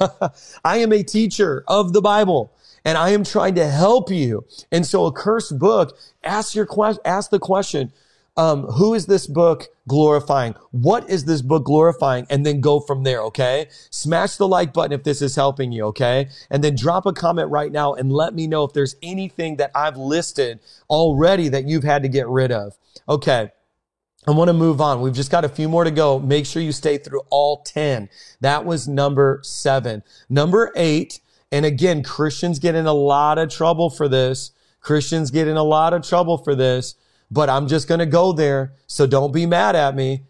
[0.63, 2.53] I am a teacher of the Bible
[2.85, 4.45] and I am trying to help you.
[4.71, 7.91] And so a cursed book, ask your question, ask the question,
[8.37, 10.55] um, who is this book glorifying?
[10.71, 12.25] What is this book glorifying?
[12.29, 13.67] And then go from there, okay?
[13.89, 16.29] Smash the like button if this is helping you, okay?
[16.49, 19.71] And then drop a comment right now and let me know if there's anything that
[19.75, 22.77] I've listed already that you've had to get rid of.
[23.07, 23.51] Okay.
[24.27, 25.01] I want to move on.
[25.01, 26.19] We've just got a few more to go.
[26.19, 28.07] Make sure you stay through all 10.
[28.39, 30.03] That was number seven.
[30.29, 31.19] Number eight,
[31.51, 34.51] and again, Christians get in a lot of trouble for this.
[34.79, 36.95] Christians get in a lot of trouble for this
[37.31, 38.73] but I'm just going to go there.
[38.87, 40.23] So don't be mad at me.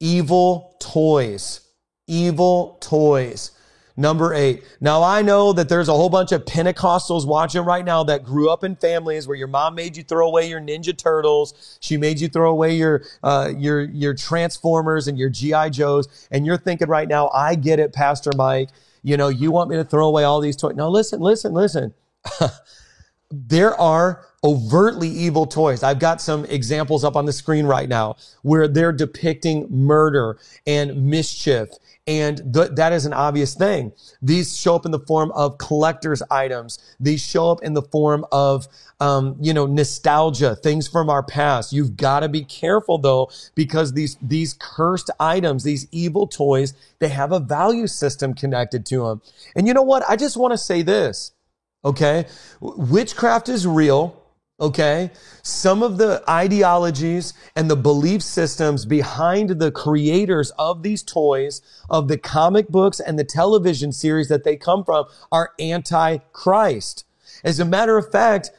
[0.00, 1.60] Evil toys.
[2.08, 3.52] Evil toys.
[3.96, 4.64] Number eight.
[4.80, 8.48] Now I know that there's a whole bunch of Pentecostals watching right now that grew
[8.50, 11.78] up in families where your mom made you throw away your Ninja Turtles.
[11.80, 15.68] She made you throw away your, uh, your, your Transformers and your G.I.
[15.70, 16.28] Joes.
[16.30, 18.70] And you're thinking right now, I get it, Pastor Mike.
[19.02, 20.76] You know, you want me to throw away all these toys.
[20.76, 21.92] Now listen, listen, listen.
[23.30, 25.82] there are overtly evil toys.
[25.82, 31.04] I've got some examples up on the screen right now where they're depicting murder and
[31.10, 31.68] mischief.
[32.06, 33.92] And th- that is an obvious thing.
[34.22, 36.78] These show up in the form of collector's items.
[36.98, 38.66] These show up in the form of,
[38.98, 41.72] um, you know, nostalgia, things from our past.
[41.72, 47.08] You've got to be careful though, because these, these cursed items, these evil toys, they
[47.08, 49.20] have a value system connected to them.
[49.54, 50.02] And you know what?
[50.08, 51.32] I just want to say this.
[51.84, 52.26] Okay.
[52.60, 54.19] Witchcraft is real.
[54.60, 55.10] Okay.
[55.42, 62.08] Some of the ideologies and the belief systems behind the creators of these toys, of
[62.08, 67.04] the comic books and the television series that they come from are anti-Christ.
[67.42, 68.50] As a matter of fact,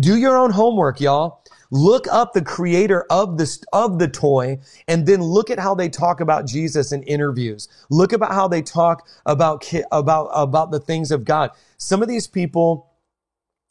[0.00, 1.42] do your own homework, y'all.
[1.70, 5.88] Look up the creator of this, of the toy and then look at how they
[5.88, 7.68] talk about Jesus in interviews.
[7.88, 11.50] Look about how they talk about, about, about the things of God.
[11.78, 12.91] Some of these people,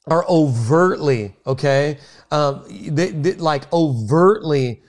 [0.07, 1.97] are overtly, okay,
[2.31, 4.81] um, they, they, like overtly,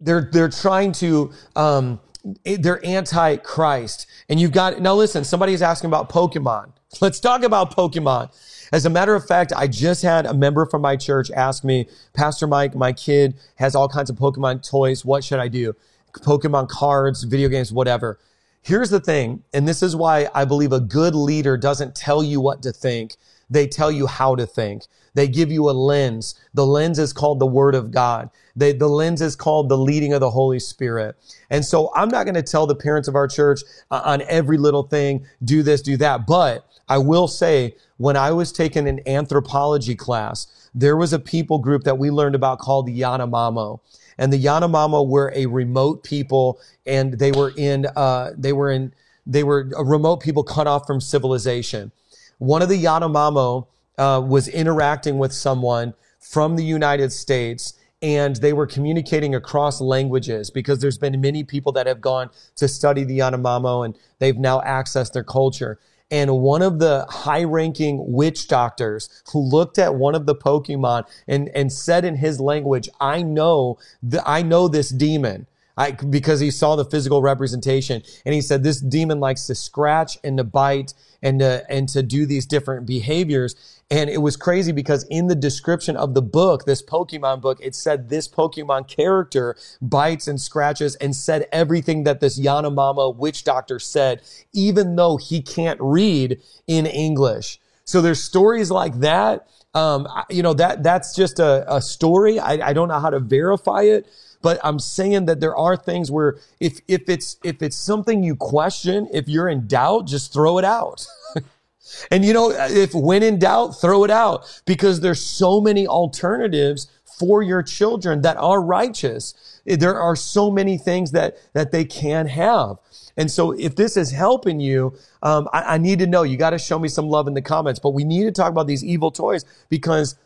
[0.00, 2.00] they're they're trying to um,
[2.44, 4.06] they're anti-Christ.
[4.28, 4.94] And you've got now.
[4.94, 6.72] Listen, somebody's asking about Pokemon.
[7.00, 8.32] Let's talk about Pokemon.
[8.72, 11.88] As a matter of fact, I just had a member from my church ask me,
[12.14, 15.04] Pastor Mike, my kid has all kinds of Pokemon toys.
[15.04, 15.74] What should I do?
[16.12, 18.18] Pokemon cards, video games, whatever.
[18.62, 22.40] Here's the thing, and this is why I believe a good leader doesn't tell you
[22.40, 23.16] what to think.
[23.52, 24.84] They tell you how to think.
[25.14, 26.34] They give you a lens.
[26.54, 28.30] The lens is called the word of God.
[28.56, 31.16] They, the lens is called the leading of the Holy Spirit.
[31.50, 33.60] And so I'm not going to tell the parents of our church
[33.90, 36.26] uh, on every little thing, do this, do that.
[36.26, 41.58] But I will say, when I was taking an anthropology class, there was a people
[41.58, 43.80] group that we learned about called the Yanomamo.
[44.16, 48.94] And the Yanomamo were a remote people and they were in, uh, they were in,
[49.26, 51.92] they were remote people cut off from civilization.
[52.42, 58.52] One of the Yanomamo uh, was interacting with someone from the United States and they
[58.52, 63.20] were communicating across languages because there's been many people that have gone to study the
[63.20, 65.78] Yanomamo and they've now accessed their culture.
[66.10, 71.04] And one of the high ranking witch doctors who looked at one of the Pokemon
[71.28, 75.46] and, and said in his language, I know, the, I know this demon.
[75.76, 80.18] I, because he saw the physical representation and he said this demon likes to scratch
[80.22, 83.82] and to bite and to, and to do these different behaviors.
[83.90, 87.74] And it was crazy because in the description of the book, this Pokemon book, it
[87.74, 93.78] said this Pokemon character bites and scratches and said everything that this Yanomamo witch doctor
[93.78, 97.60] said, even though he can't read in English.
[97.84, 99.46] So there's stories like that.
[99.74, 102.38] Um, you know, that, that's just a, a story.
[102.38, 104.06] I, I don't know how to verify it,
[104.42, 108.36] but I'm saying that there are things where if, if it's, if it's something you
[108.36, 111.06] question, if you're in doubt, just throw it out.
[112.10, 116.88] and you know, if when in doubt, throw it out because there's so many alternatives
[117.18, 119.60] for your children that are righteous.
[119.64, 122.78] There are so many things that, that they can have.
[123.16, 126.22] And so if this is helping you, um, I, I need to know.
[126.22, 127.78] You got to show me some love in the comments.
[127.78, 130.16] But we need to talk about these evil toys because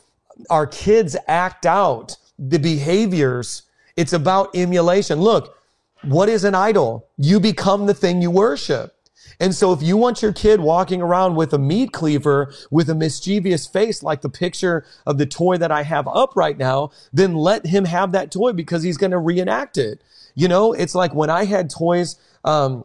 [0.50, 3.62] our kids act out the behaviors
[3.96, 5.20] it's about emulation.
[5.20, 5.56] Look,
[6.02, 7.08] what is an idol?
[7.16, 8.92] You become the thing you worship.
[9.40, 12.94] And so if you want your kid walking around with a meat cleaver with a
[12.94, 17.34] mischievous face like the picture of the toy that I have up right now, then
[17.34, 20.02] let him have that toy because he's going to reenact it.
[20.34, 22.84] You know, it's like when I had toys, um,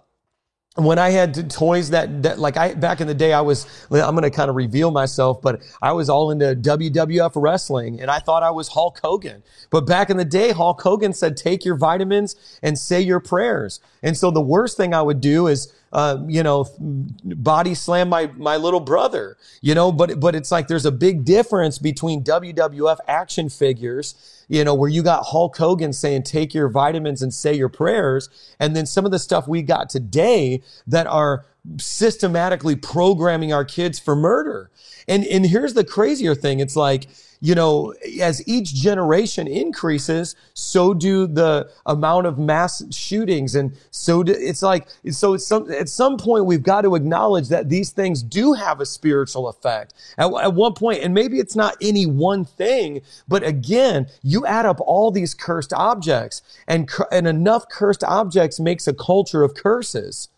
[0.75, 4.15] when I had toys that, that like I, back in the day, I was, I'm
[4.15, 8.19] going to kind of reveal myself, but I was all into WWF wrestling and I
[8.19, 9.43] thought I was Hulk Hogan.
[9.69, 13.81] But back in the day, Hulk Hogan said, take your vitamins and say your prayers.
[14.01, 18.27] And so the worst thing I would do is, uh, you know, body slam my,
[18.37, 22.97] my little brother, you know, but, but it's like there's a big difference between WWF
[23.09, 27.53] action figures you know, where you got Hulk Hogan saying, take your vitamins and say
[27.53, 28.29] your prayers.
[28.59, 31.45] And then some of the stuff we got today that are
[31.77, 34.69] systematically programming our kids for murder.
[35.07, 36.59] And, and here's the crazier thing.
[36.59, 37.07] It's like,
[37.43, 43.55] you know, as each generation increases, so do the amount of mass shootings.
[43.55, 47.49] And so do, it's like, so it's some, at some point we've got to acknowledge
[47.49, 51.55] that these things do have a spiritual effect at, at one point, And maybe it's
[51.55, 57.27] not any one thing, but again, you add up all these cursed objects and, and
[57.27, 60.29] enough cursed objects makes a culture of curses.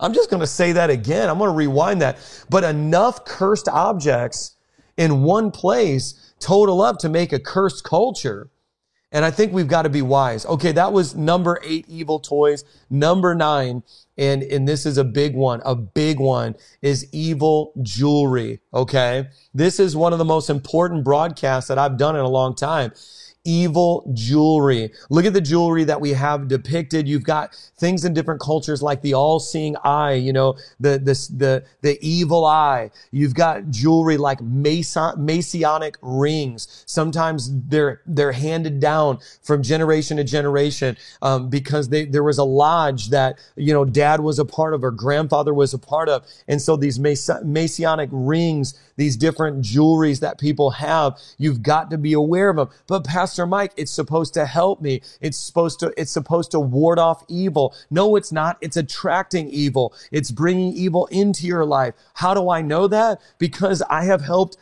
[0.00, 1.28] I'm just going to say that again.
[1.28, 2.18] I'm going to rewind that.
[2.50, 4.56] But enough cursed objects
[4.98, 8.50] in one place total up to make a cursed culture.
[9.10, 10.44] And I think we've got to be wise.
[10.44, 12.64] Okay, that was number eight evil toys.
[12.90, 13.82] Number nine,
[14.18, 18.60] and, and this is a big one, a big one is evil jewelry.
[18.74, 19.28] Okay.
[19.54, 22.92] This is one of the most important broadcasts that I've done in a long time
[23.48, 24.92] evil jewelry.
[25.08, 27.08] Look at the jewelry that we have depicted.
[27.08, 31.64] You've got things in different cultures like the all-seeing eye, you know, the, the, the,
[31.80, 32.90] the evil eye.
[33.10, 36.84] You've got jewelry like Mason, Masonic rings.
[36.86, 42.44] Sometimes they're, they're handed down from generation to generation, um, because they, there was a
[42.44, 46.26] lodge that, you know, dad was a part of or grandfather was a part of.
[46.48, 52.12] And so these Masonic rings, these different jewelries that people have, you've got to be
[52.12, 52.68] aware of them.
[52.86, 55.02] But Pastor Mike, it's supposed to help me.
[55.20, 57.74] It's supposed to, it's supposed to ward off evil.
[57.90, 58.58] No, it's not.
[58.60, 59.94] It's attracting evil.
[60.10, 61.94] It's bringing evil into your life.
[62.14, 63.20] How do I know that?
[63.38, 64.56] Because I have helped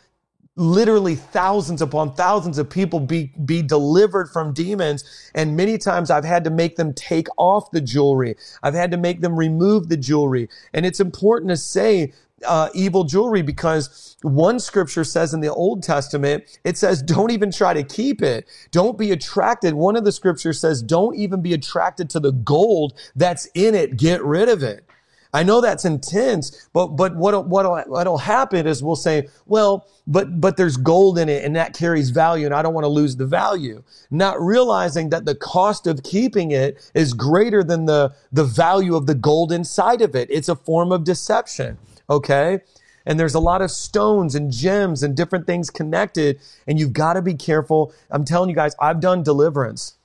[0.57, 5.03] literally thousands upon thousands of people be, be delivered from demons.
[5.35, 8.35] And many times I've had to make them take off the jewelry.
[8.63, 10.49] I've had to make them remove the jewelry.
[10.73, 12.11] And it's important to say
[12.45, 17.51] uh, evil jewelry because one scripture says in the Old Testament, it says, don't even
[17.51, 18.47] try to keep it.
[18.71, 19.73] Don't be attracted.
[19.73, 23.97] One of the scriptures says, don't even be attracted to the gold that's in it.
[23.97, 24.83] Get rid of it.
[25.33, 30.39] I know that's intense, but, but what, what, what'll happen is we'll say, well, but,
[30.39, 33.17] but there's gold in it and that carries value and I don't want to lose
[33.17, 33.83] the value.
[34.09, 39.05] Not realizing that the cost of keeping it is greater than the, the value of
[39.05, 40.29] the gold inside of it.
[40.31, 41.77] It's a form of deception
[42.09, 42.59] okay?
[43.05, 47.13] And there's a lot of stones and gems and different things connected, and you've got
[47.13, 47.93] to be careful.
[48.09, 49.95] I'm telling you guys, I've done deliverance.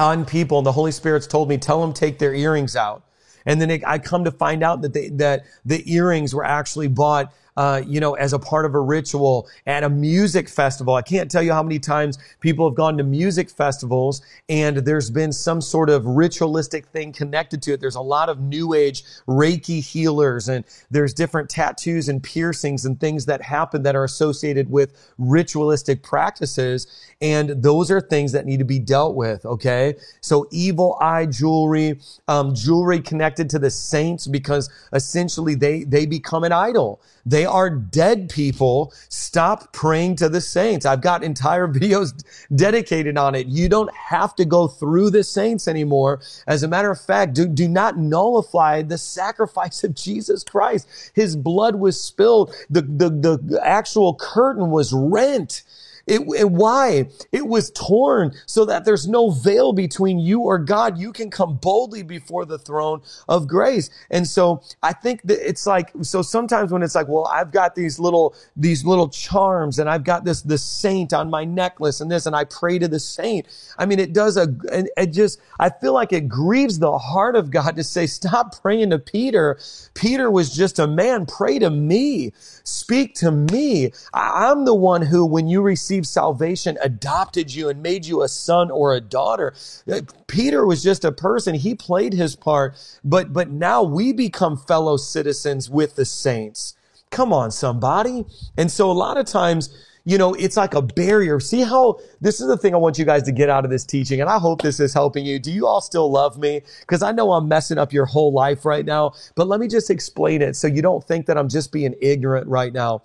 [0.00, 3.04] on people and the Holy Spirit's told me, tell them take their earrings out.
[3.46, 6.88] And then it, I come to find out that they, that the earrings were actually
[6.88, 10.94] bought uh, you know, as a part of a ritual at a music festival.
[10.94, 15.10] I can't tell you how many times people have gone to music festivals and there's
[15.10, 17.80] been some sort of ritualistic thing connected to it.
[17.80, 22.98] There's a lot of new age Reiki healers and there's different tattoos and piercings and
[22.98, 26.86] things that happen that are associated with ritualistic practices.
[27.20, 29.44] And those are things that need to be dealt with.
[29.44, 29.96] Okay.
[30.22, 36.42] So evil eye jewelry, um, jewelry connected to the saints because essentially they, they become
[36.42, 37.02] an idol.
[37.26, 38.92] They are dead people.
[39.08, 40.86] Stop praying to the saints.
[40.86, 42.12] I've got entire videos
[42.54, 43.46] dedicated on it.
[43.46, 46.20] You don't have to go through the saints anymore.
[46.46, 50.88] As a matter of fact, do, do not nullify the sacrifice of Jesus Christ.
[51.14, 52.54] His blood was spilled.
[52.70, 55.62] The, the, the actual curtain was rent.
[56.10, 57.08] It, it, why?
[57.30, 60.98] It was torn so that there's no veil between you or God.
[60.98, 63.90] You can come boldly before the throne of grace.
[64.10, 67.76] And so I think that it's like, so sometimes when it's like, well, I've got
[67.76, 72.10] these little, these little charms and I've got this, this saint on my necklace and
[72.10, 73.46] this, and I pray to the saint.
[73.78, 74.48] I mean, it does a,
[74.96, 78.90] it just, I feel like it grieves the heart of God to say, stop praying
[78.90, 79.60] to Peter.
[79.94, 81.24] Peter was just a man.
[81.24, 82.32] Pray to me.
[82.64, 83.92] Speak to me.
[84.12, 88.28] I'm the one who, when you receive received salvation adopted you and made you a
[88.28, 89.54] son or a daughter.
[89.90, 91.54] Uh, Peter was just a person.
[91.54, 92.74] He played his part,
[93.04, 96.74] but, but now we become fellow citizens with the saints.
[97.10, 98.24] Come on, somebody.
[98.56, 99.70] And so a lot of times,
[100.04, 101.40] you know, it's like a barrier.
[101.40, 103.84] See how this is the thing I want you guys to get out of this
[103.84, 104.20] teaching.
[104.20, 105.38] And I hope this is helping you.
[105.38, 106.62] Do you all still love me?
[106.86, 109.90] Cause I know I'm messing up your whole life right now, but let me just
[109.90, 113.02] explain it so you don't think that I'm just being ignorant right now.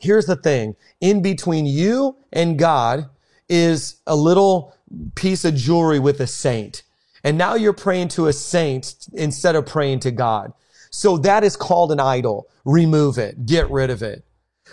[0.00, 0.76] Here's the thing.
[1.00, 3.08] In between you and God
[3.48, 4.74] is a little
[5.14, 6.82] piece of jewelry with a saint.
[7.22, 10.52] And now you're praying to a saint instead of praying to God.
[10.90, 12.48] So that is called an idol.
[12.64, 13.46] Remove it.
[13.46, 14.24] Get rid of it.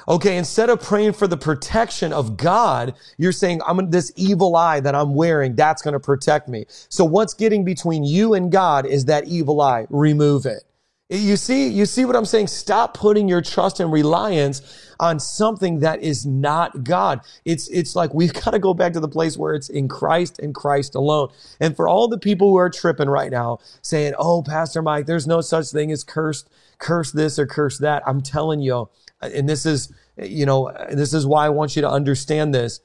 [0.08, 4.80] Okay, instead of praying for the protection of God, you're saying, I'm this evil eye
[4.80, 6.66] that I'm wearing, that's going to protect me.
[6.88, 9.88] So what's getting between you and God is that evil eye.
[9.90, 10.64] Remove it.
[11.10, 12.48] You see, you see what I'm saying?
[12.48, 14.62] Stop putting your trust and reliance
[15.00, 17.22] on something that is not God.
[17.46, 20.38] It's, it's like we've got to go back to the place where it's in Christ
[20.40, 21.30] and Christ alone.
[21.62, 25.26] And for all the people who are tripping right now saying, Oh, Pastor Mike, there's
[25.28, 28.04] no such thing as cursed, curse this or curse that.
[28.06, 28.90] I'm telling you,
[29.22, 32.82] and this is, you know, this is why I want you to understand this.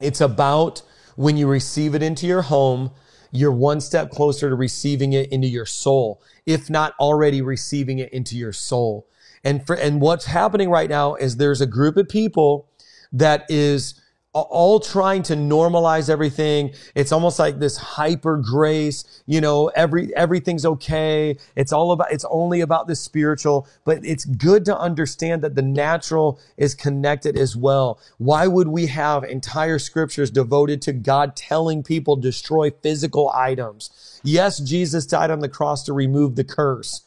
[0.00, 0.82] It's about
[1.16, 2.92] when you receive it into your home,
[3.32, 8.12] you're one step closer to receiving it into your soul, if not already receiving it
[8.12, 9.06] into your soul.
[9.42, 12.68] And for, and what's happening right now is there's a group of people
[13.12, 14.00] that is
[14.34, 16.72] all trying to normalize everything.
[16.96, 21.36] It's almost like this hyper grace, you know, every, everything's okay.
[21.54, 25.62] It's all about, it's only about the spiritual, but it's good to understand that the
[25.62, 28.00] natural is connected as well.
[28.18, 34.20] Why would we have entire scriptures devoted to God telling people destroy physical items?
[34.24, 37.02] Yes, Jesus died on the cross to remove the curse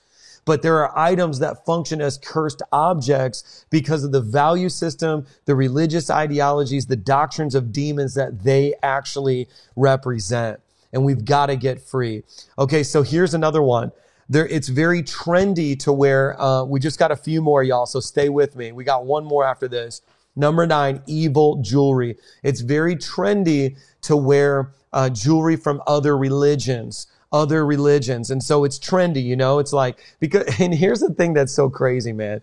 [0.48, 5.54] but there are items that function as cursed objects because of the value system, the
[5.54, 10.62] religious ideologies, the doctrines of demons that they actually represent.
[10.94, 12.24] And we've got to get free.
[12.58, 13.92] Okay, so here's another one.
[14.30, 16.42] There, it's very trendy to wear.
[16.42, 17.86] Uh, we just got a few more, y'all.
[17.86, 18.72] So stay with me.
[18.72, 20.02] We got one more after this.
[20.38, 22.16] Number nine, evil jewelry.
[22.42, 28.32] It's very trendy to wear uh, jewelry from other religions other religions.
[28.32, 31.70] And so it's trendy, you know, it's like, because, and here's the thing that's so
[31.70, 32.42] crazy, man.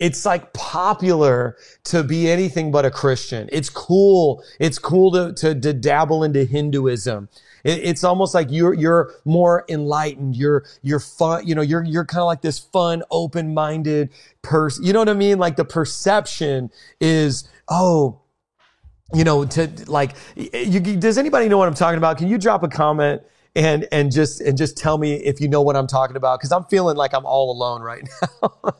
[0.00, 3.48] It's like popular to be anything but a Christian.
[3.52, 4.42] It's cool.
[4.58, 7.28] It's cool to, to, to dabble into Hinduism.
[7.62, 10.36] It, it's almost like you're, you're more enlightened.
[10.36, 14.10] You're, you're fun, you know, you're, you're kind of like this fun, open-minded
[14.42, 14.84] person.
[14.84, 15.38] You know what I mean?
[15.38, 18.20] Like the perception is, oh,
[19.12, 22.18] you know, to like, you, does anybody know what I'm talking about?
[22.18, 23.22] Can you drop a comment
[23.54, 26.52] and and just and just tell me if you know what I'm talking about because
[26.52, 28.08] I'm feeling like I'm all alone right
[28.42, 28.74] now.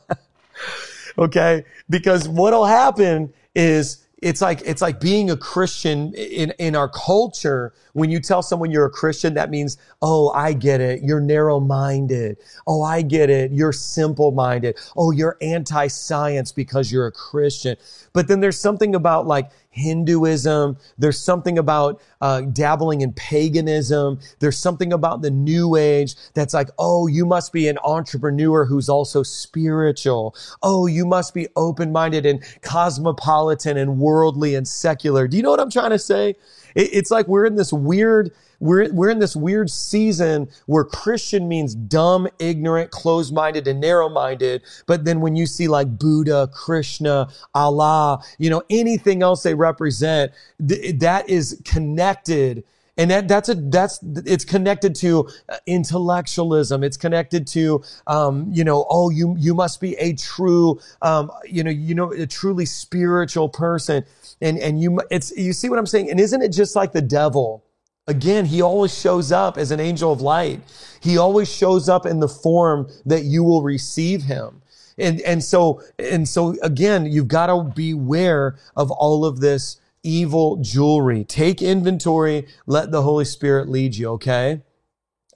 [1.24, 1.64] okay?
[1.88, 7.72] Because what'll happen is it's like it's like being a Christian in in our culture.
[7.94, 11.02] When you tell someone you're a Christian, that means, oh, I get it.
[11.02, 12.36] You're narrow minded.
[12.66, 13.52] Oh, I get it.
[13.52, 14.76] You're simple minded.
[14.96, 17.76] Oh, you're anti science because you're a Christian.
[18.12, 20.76] But then there's something about like Hinduism.
[20.98, 24.20] There's something about uh, dabbling in paganism.
[24.38, 28.88] There's something about the new age that's like, oh, you must be an entrepreneur who's
[28.88, 30.34] also spiritual.
[30.62, 35.26] Oh, you must be open-minded and cosmopolitan and worldly and secular.
[35.26, 36.36] Do you know what I'm trying to say?
[36.74, 41.48] It, it's like we're in this weird we're, we're in this weird season where Christian
[41.48, 44.62] means dumb, ignorant, closed-minded, and narrow-minded.
[44.86, 50.32] But then when you see like Buddha, Krishna, Allah, you know, anything else they represent,
[50.66, 52.64] th- that is connected
[52.96, 55.28] and that, that's a, that's, it's connected to
[55.66, 56.84] intellectualism.
[56.84, 61.64] It's connected to, um, you know, oh, you, you must be a true, um, you
[61.64, 64.04] know, you know, a truly spiritual person.
[64.40, 66.10] And, and you, it's, you see what I'm saying?
[66.10, 67.64] And isn't it just like the devil?
[68.06, 70.60] Again, he always shows up as an angel of light.
[71.00, 74.60] He always shows up in the form that you will receive him.
[74.98, 80.56] And, and so, and so again, you've got to beware of all of this evil
[80.56, 81.24] jewelry.
[81.24, 82.46] Take inventory.
[82.66, 84.10] Let the Holy Spirit lead you.
[84.10, 84.62] Okay.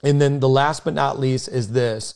[0.03, 2.15] And then the last but not least is this.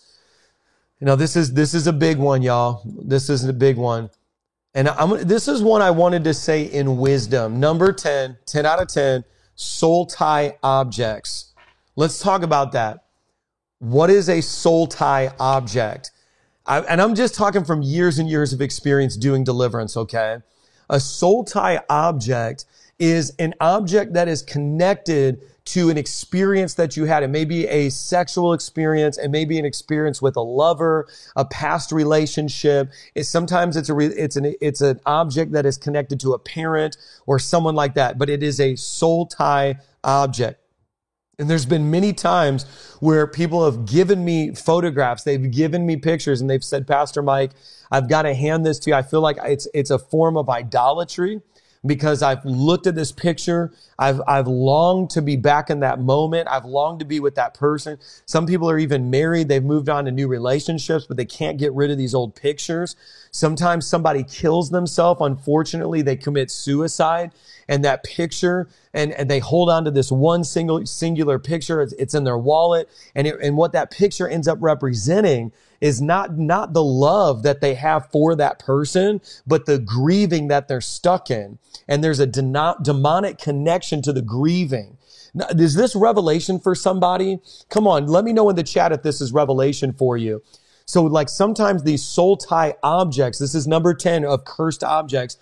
[1.00, 2.82] You know, this is, this is a big one, y'all.
[2.86, 4.10] This is a big one.
[4.74, 7.60] And I'm, this is one I wanted to say in wisdom.
[7.60, 9.26] Number 10, 10 out of 10
[9.56, 11.54] soul tie objects.
[11.96, 13.06] Let's talk about that.
[13.80, 16.12] What is a soul tie object?
[16.66, 20.38] I, and I'm just talking from years and years of experience doing deliverance, okay?
[20.94, 22.66] A soul tie object
[23.00, 27.24] is an object that is connected to an experience that you had.
[27.24, 29.18] It may be a sexual experience.
[29.18, 32.92] It may be an experience with a lover, a past relationship.
[33.16, 36.96] It, sometimes it's a, it's an, it's an object that is connected to a parent
[37.26, 40.60] or someone like that, but it is a soul tie object.
[41.40, 42.66] And there's been many times
[43.00, 47.54] where people have given me photographs, they've given me pictures and they've said, Pastor Mike,
[47.94, 48.96] I've got to hand this to you.
[48.96, 51.42] I feel like it's, it's a form of idolatry
[51.86, 53.72] because I've looked at this picture.
[54.00, 56.48] I've, I've longed to be back in that moment.
[56.50, 58.00] I've longed to be with that person.
[58.26, 59.48] Some people are even married.
[59.48, 62.96] They've moved on to new relationships, but they can't get rid of these old pictures.
[63.30, 65.22] Sometimes somebody kills themselves.
[65.22, 67.32] Unfortunately, they commit suicide
[67.68, 71.82] and that picture and, and they hold on to this one single singular picture.
[71.82, 72.90] It's, it's in their wallet.
[73.14, 75.52] And, it, and what that picture ends up representing
[75.84, 80.70] is not, not the love that they have for that person, but the grieving that
[80.70, 81.60] they're stuck in.
[81.90, 84.98] And there's a demonic connection to the grieving.
[85.34, 87.40] Now, is this revelation for somebody?
[87.70, 90.42] Come on, let me know in the chat if this is revelation for you.
[90.86, 95.38] So like sometimes these soul tie objects, this is number 10 of cursed objects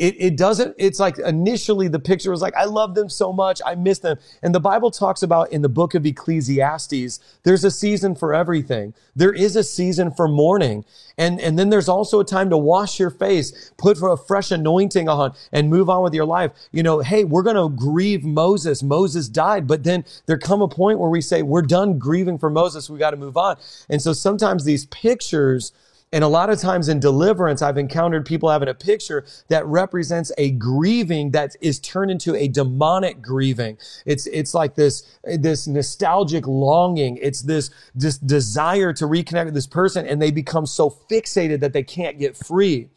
[0.00, 3.60] it, it doesn't, it's like initially the picture was like, I love them so much.
[3.66, 4.18] I miss them.
[4.42, 8.94] And the Bible talks about in the book of Ecclesiastes, there's a season for everything.
[9.14, 10.86] There is a season for mourning.
[11.18, 14.50] And, and then there's also a time to wash your face, put for a fresh
[14.50, 16.52] anointing on and move on with your life.
[16.72, 18.82] You know, hey, we're going to grieve Moses.
[18.82, 22.48] Moses died, but then there come a point where we say, we're done grieving for
[22.48, 22.88] Moses.
[22.88, 23.58] We got to move on.
[23.90, 25.72] And so sometimes these pictures,
[26.12, 30.32] and a lot of times in deliverance, I've encountered people having a picture that represents
[30.36, 33.78] a grieving that is turned into a demonic grieving.
[34.04, 37.16] It's, it's like this, this nostalgic longing.
[37.22, 41.72] It's this, this desire to reconnect with this person and they become so fixated that
[41.72, 42.88] they can't get free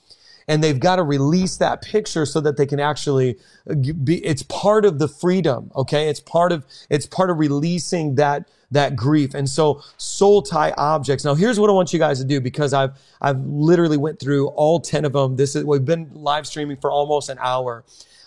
[0.48, 3.38] and they've got to release that picture so that they can actually
[3.70, 8.16] uh, be it's part of the freedom okay it's part of it's part of releasing
[8.16, 9.34] that that grief.
[9.34, 11.24] And so soul tie objects.
[11.24, 14.50] Now here's what i want you guys to do because i've i've literally went through
[14.50, 17.84] all 10 of them this is we've been live streaming for almost an hour.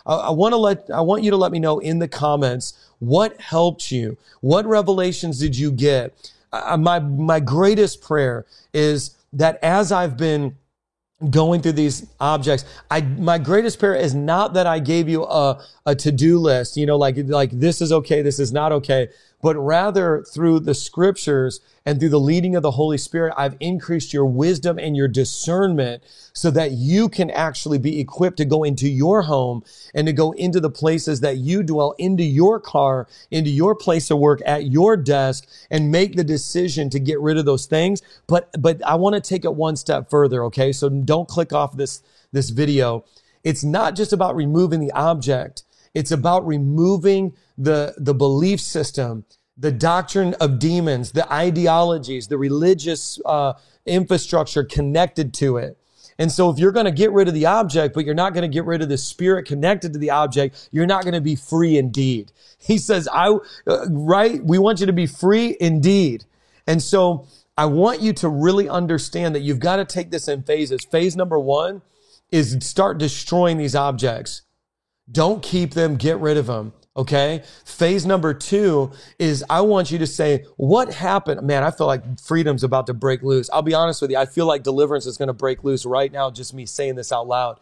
[0.06, 3.38] I, want to let i want you to let me know in the comments what
[3.40, 4.16] helped you?
[4.40, 6.32] What revelations did you get?
[6.52, 10.56] Uh, my my greatest prayer is that as i've been
[11.30, 12.64] going through these objects.
[12.90, 16.84] I, my greatest prayer is not that I gave you a, a to-do list, you
[16.84, 19.08] know, like, like this is okay, this is not okay,
[19.42, 24.12] but rather through the scriptures and through the leading of the Holy Spirit, I've increased
[24.12, 28.88] your wisdom and your discernment so that you can actually be equipped to go into
[28.88, 29.62] your home
[29.94, 34.10] and to go into the places that you dwell, into your car, into your place
[34.10, 38.02] of work, at your desk, and make the decision to get rid of those things.
[38.26, 40.44] But, but I want to take it one step further.
[40.44, 40.72] Okay.
[40.72, 43.04] So don't click off this, this video.
[43.44, 45.62] It's not just about removing the object.
[45.94, 49.24] It's about removing the, the belief system,
[49.56, 53.54] the doctrine of demons, the ideologies, the religious uh,
[53.86, 55.78] infrastructure connected to it.
[56.18, 58.42] And so if you're going to get rid of the object, but you're not going
[58.42, 61.36] to get rid of the spirit connected to the object, you're not going to be
[61.36, 62.32] free indeed.
[62.58, 63.36] He says, I,
[63.66, 64.42] uh, right?
[64.42, 66.24] We want you to be free indeed.
[66.66, 67.26] And so
[67.56, 70.84] I want you to really understand that you've got to take this in phases.
[70.90, 71.82] Phase number one
[72.30, 74.42] is start destroying these objects.
[75.10, 76.72] Don't keep them, get rid of them.
[76.96, 77.42] Okay.
[77.64, 81.42] Phase number two is I want you to say, what happened?
[81.42, 83.50] Man, I feel like freedom's about to break loose.
[83.52, 84.16] I'll be honest with you.
[84.16, 87.12] I feel like deliverance is going to break loose right now, just me saying this
[87.12, 87.60] out loud.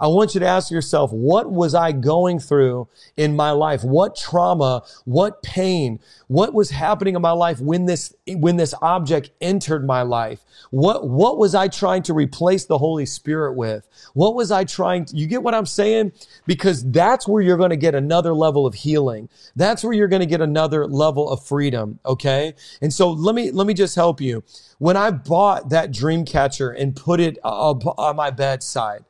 [0.00, 3.84] I want you to ask yourself, what was I going through in my life?
[3.84, 9.30] What trauma, what pain, what was happening in my life when this, when this object
[9.40, 10.44] entered my life?
[10.70, 13.86] What, what was I trying to replace the Holy Spirit with?
[14.14, 16.12] What was I trying to, you get what I'm saying?
[16.46, 19.28] Because that's where you're going to get another level of healing.
[19.56, 21.98] That's where you're going to get another level of freedom.
[22.04, 22.54] Okay.
[22.80, 24.42] And so let me, let me just help you.
[24.78, 29.04] When I bought that dream catcher and put it uh, on my bedside,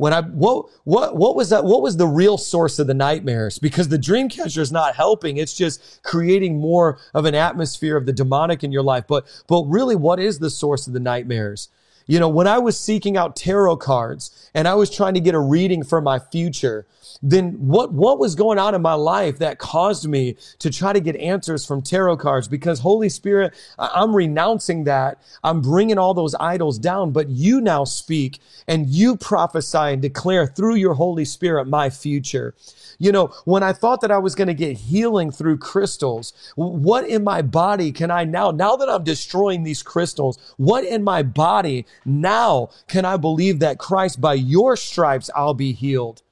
[0.00, 1.62] when I what what what was that?
[1.64, 3.58] What was the real source of the nightmares?
[3.58, 8.06] Because the dream catcher is not helping; it's just creating more of an atmosphere of
[8.06, 9.04] the demonic in your life.
[9.06, 11.68] But but really, what is the source of the nightmares?
[12.10, 15.36] You know, when I was seeking out tarot cards and I was trying to get
[15.36, 16.84] a reading for my future,
[17.22, 20.98] then what, what was going on in my life that caused me to try to
[20.98, 22.48] get answers from tarot cards?
[22.48, 25.22] Because Holy Spirit, I'm renouncing that.
[25.44, 30.48] I'm bringing all those idols down, but you now speak and you prophesy and declare
[30.48, 32.56] through your Holy Spirit my future.
[33.00, 37.08] You know, when I thought that I was going to get healing through crystals, what
[37.08, 41.22] in my body can I now, now that I'm destroying these crystals, what in my
[41.22, 46.22] body now can I believe that Christ, by your stripes, I'll be healed?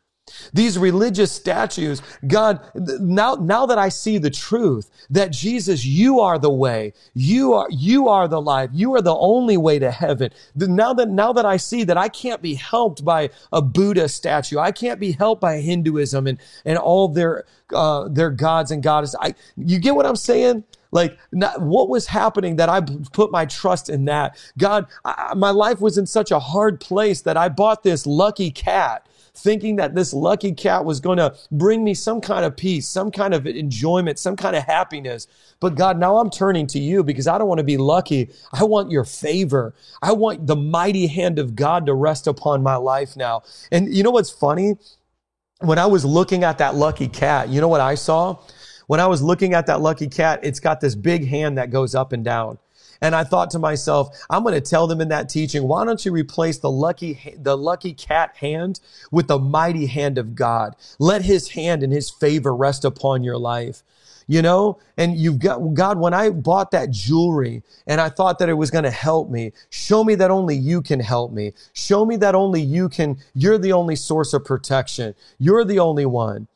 [0.52, 6.38] These religious statues, God, now, now that I see the truth that Jesus, you are
[6.38, 10.30] the way, you are, you are the life, you are the only way to heaven.
[10.56, 14.58] Now that, now that I see that I can't be helped by a Buddha statue,
[14.58, 19.16] I can't be helped by Hinduism and, and all their, uh, their gods and goddesses.
[19.20, 20.64] I, you get what I'm saying?
[20.90, 22.80] Like, not, what was happening that I
[23.12, 24.36] put my trust in that?
[24.56, 28.50] God, I, my life was in such a hard place that I bought this lucky
[28.50, 29.06] cat
[29.38, 33.10] thinking that this lucky cat was going to bring me some kind of peace, some
[33.10, 35.26] kind of enjoyment, some kind of happiness.
[35.60, 38.30] But God, now I'm turning to you because I don't want to be lucky.
[38.52, 39.74] I want your favor.
[40.02, 43.42] I want the mighty hand of God to rest upon my life now.
[43.72, 44.76] And you know what's funny?
[45.60, 48.38] When I was looking at that lucky cat, you know what I saw?
[48.86, 51.94] When I was looking at that lucky cat, it's got this big hand that goes
[51.94, 52.58] up and down.
[53.00, 56.04] And I thought to myself, I'm going to tell them in that teaching, why don't
[56.04, 58.80] you replace the lucky, the lucky cat hand
[59.10, 60.74] with the mighty hand of God?
[60.98, 63.82] Let his hand and his favor rest upon your life.
[64.26, 64.78] You know?
[64.96, 68.70] And you've got god when i bought that jewelry and i thought that it was
[68.70, 71.54] going to help me show me that only you can help me.
[71.72, 75.14] Show me that only you can you're the only source of protection.
[75.38, 76.46] You're the only one.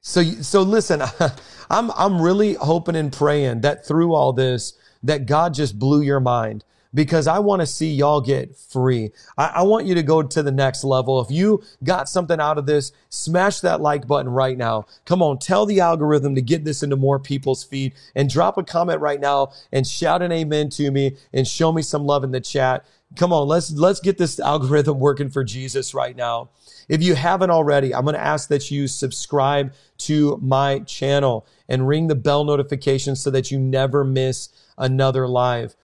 [0.00, 1.02] So so listen
[1.70, 6.20] i'm i'm really hoping and praying that through all this that God just blew your
[6.20, 9.10] mind because I want to see y'all get free.
[9.36, 11.20] I, I, want you to go to the next level.
[11.20, 14.86] If you got something out of this, smash that like button right now.
[15.04, 18.64] Come on, tell the algorithm to get this into more people's feed and drop a
[18.64, 22.32] comment right now and shout an amen to me and show me some love in
[22.32, 22.86] the chat.
[23.16, 26.50] Come on, let's, let's get this algorithm working for Jesus right now.
[26.88, 31.86] If you haven't already, I'm going to ask that you subscribe to my channel and
[31.86, 35.76] ring the bell notification so that you never miss another live.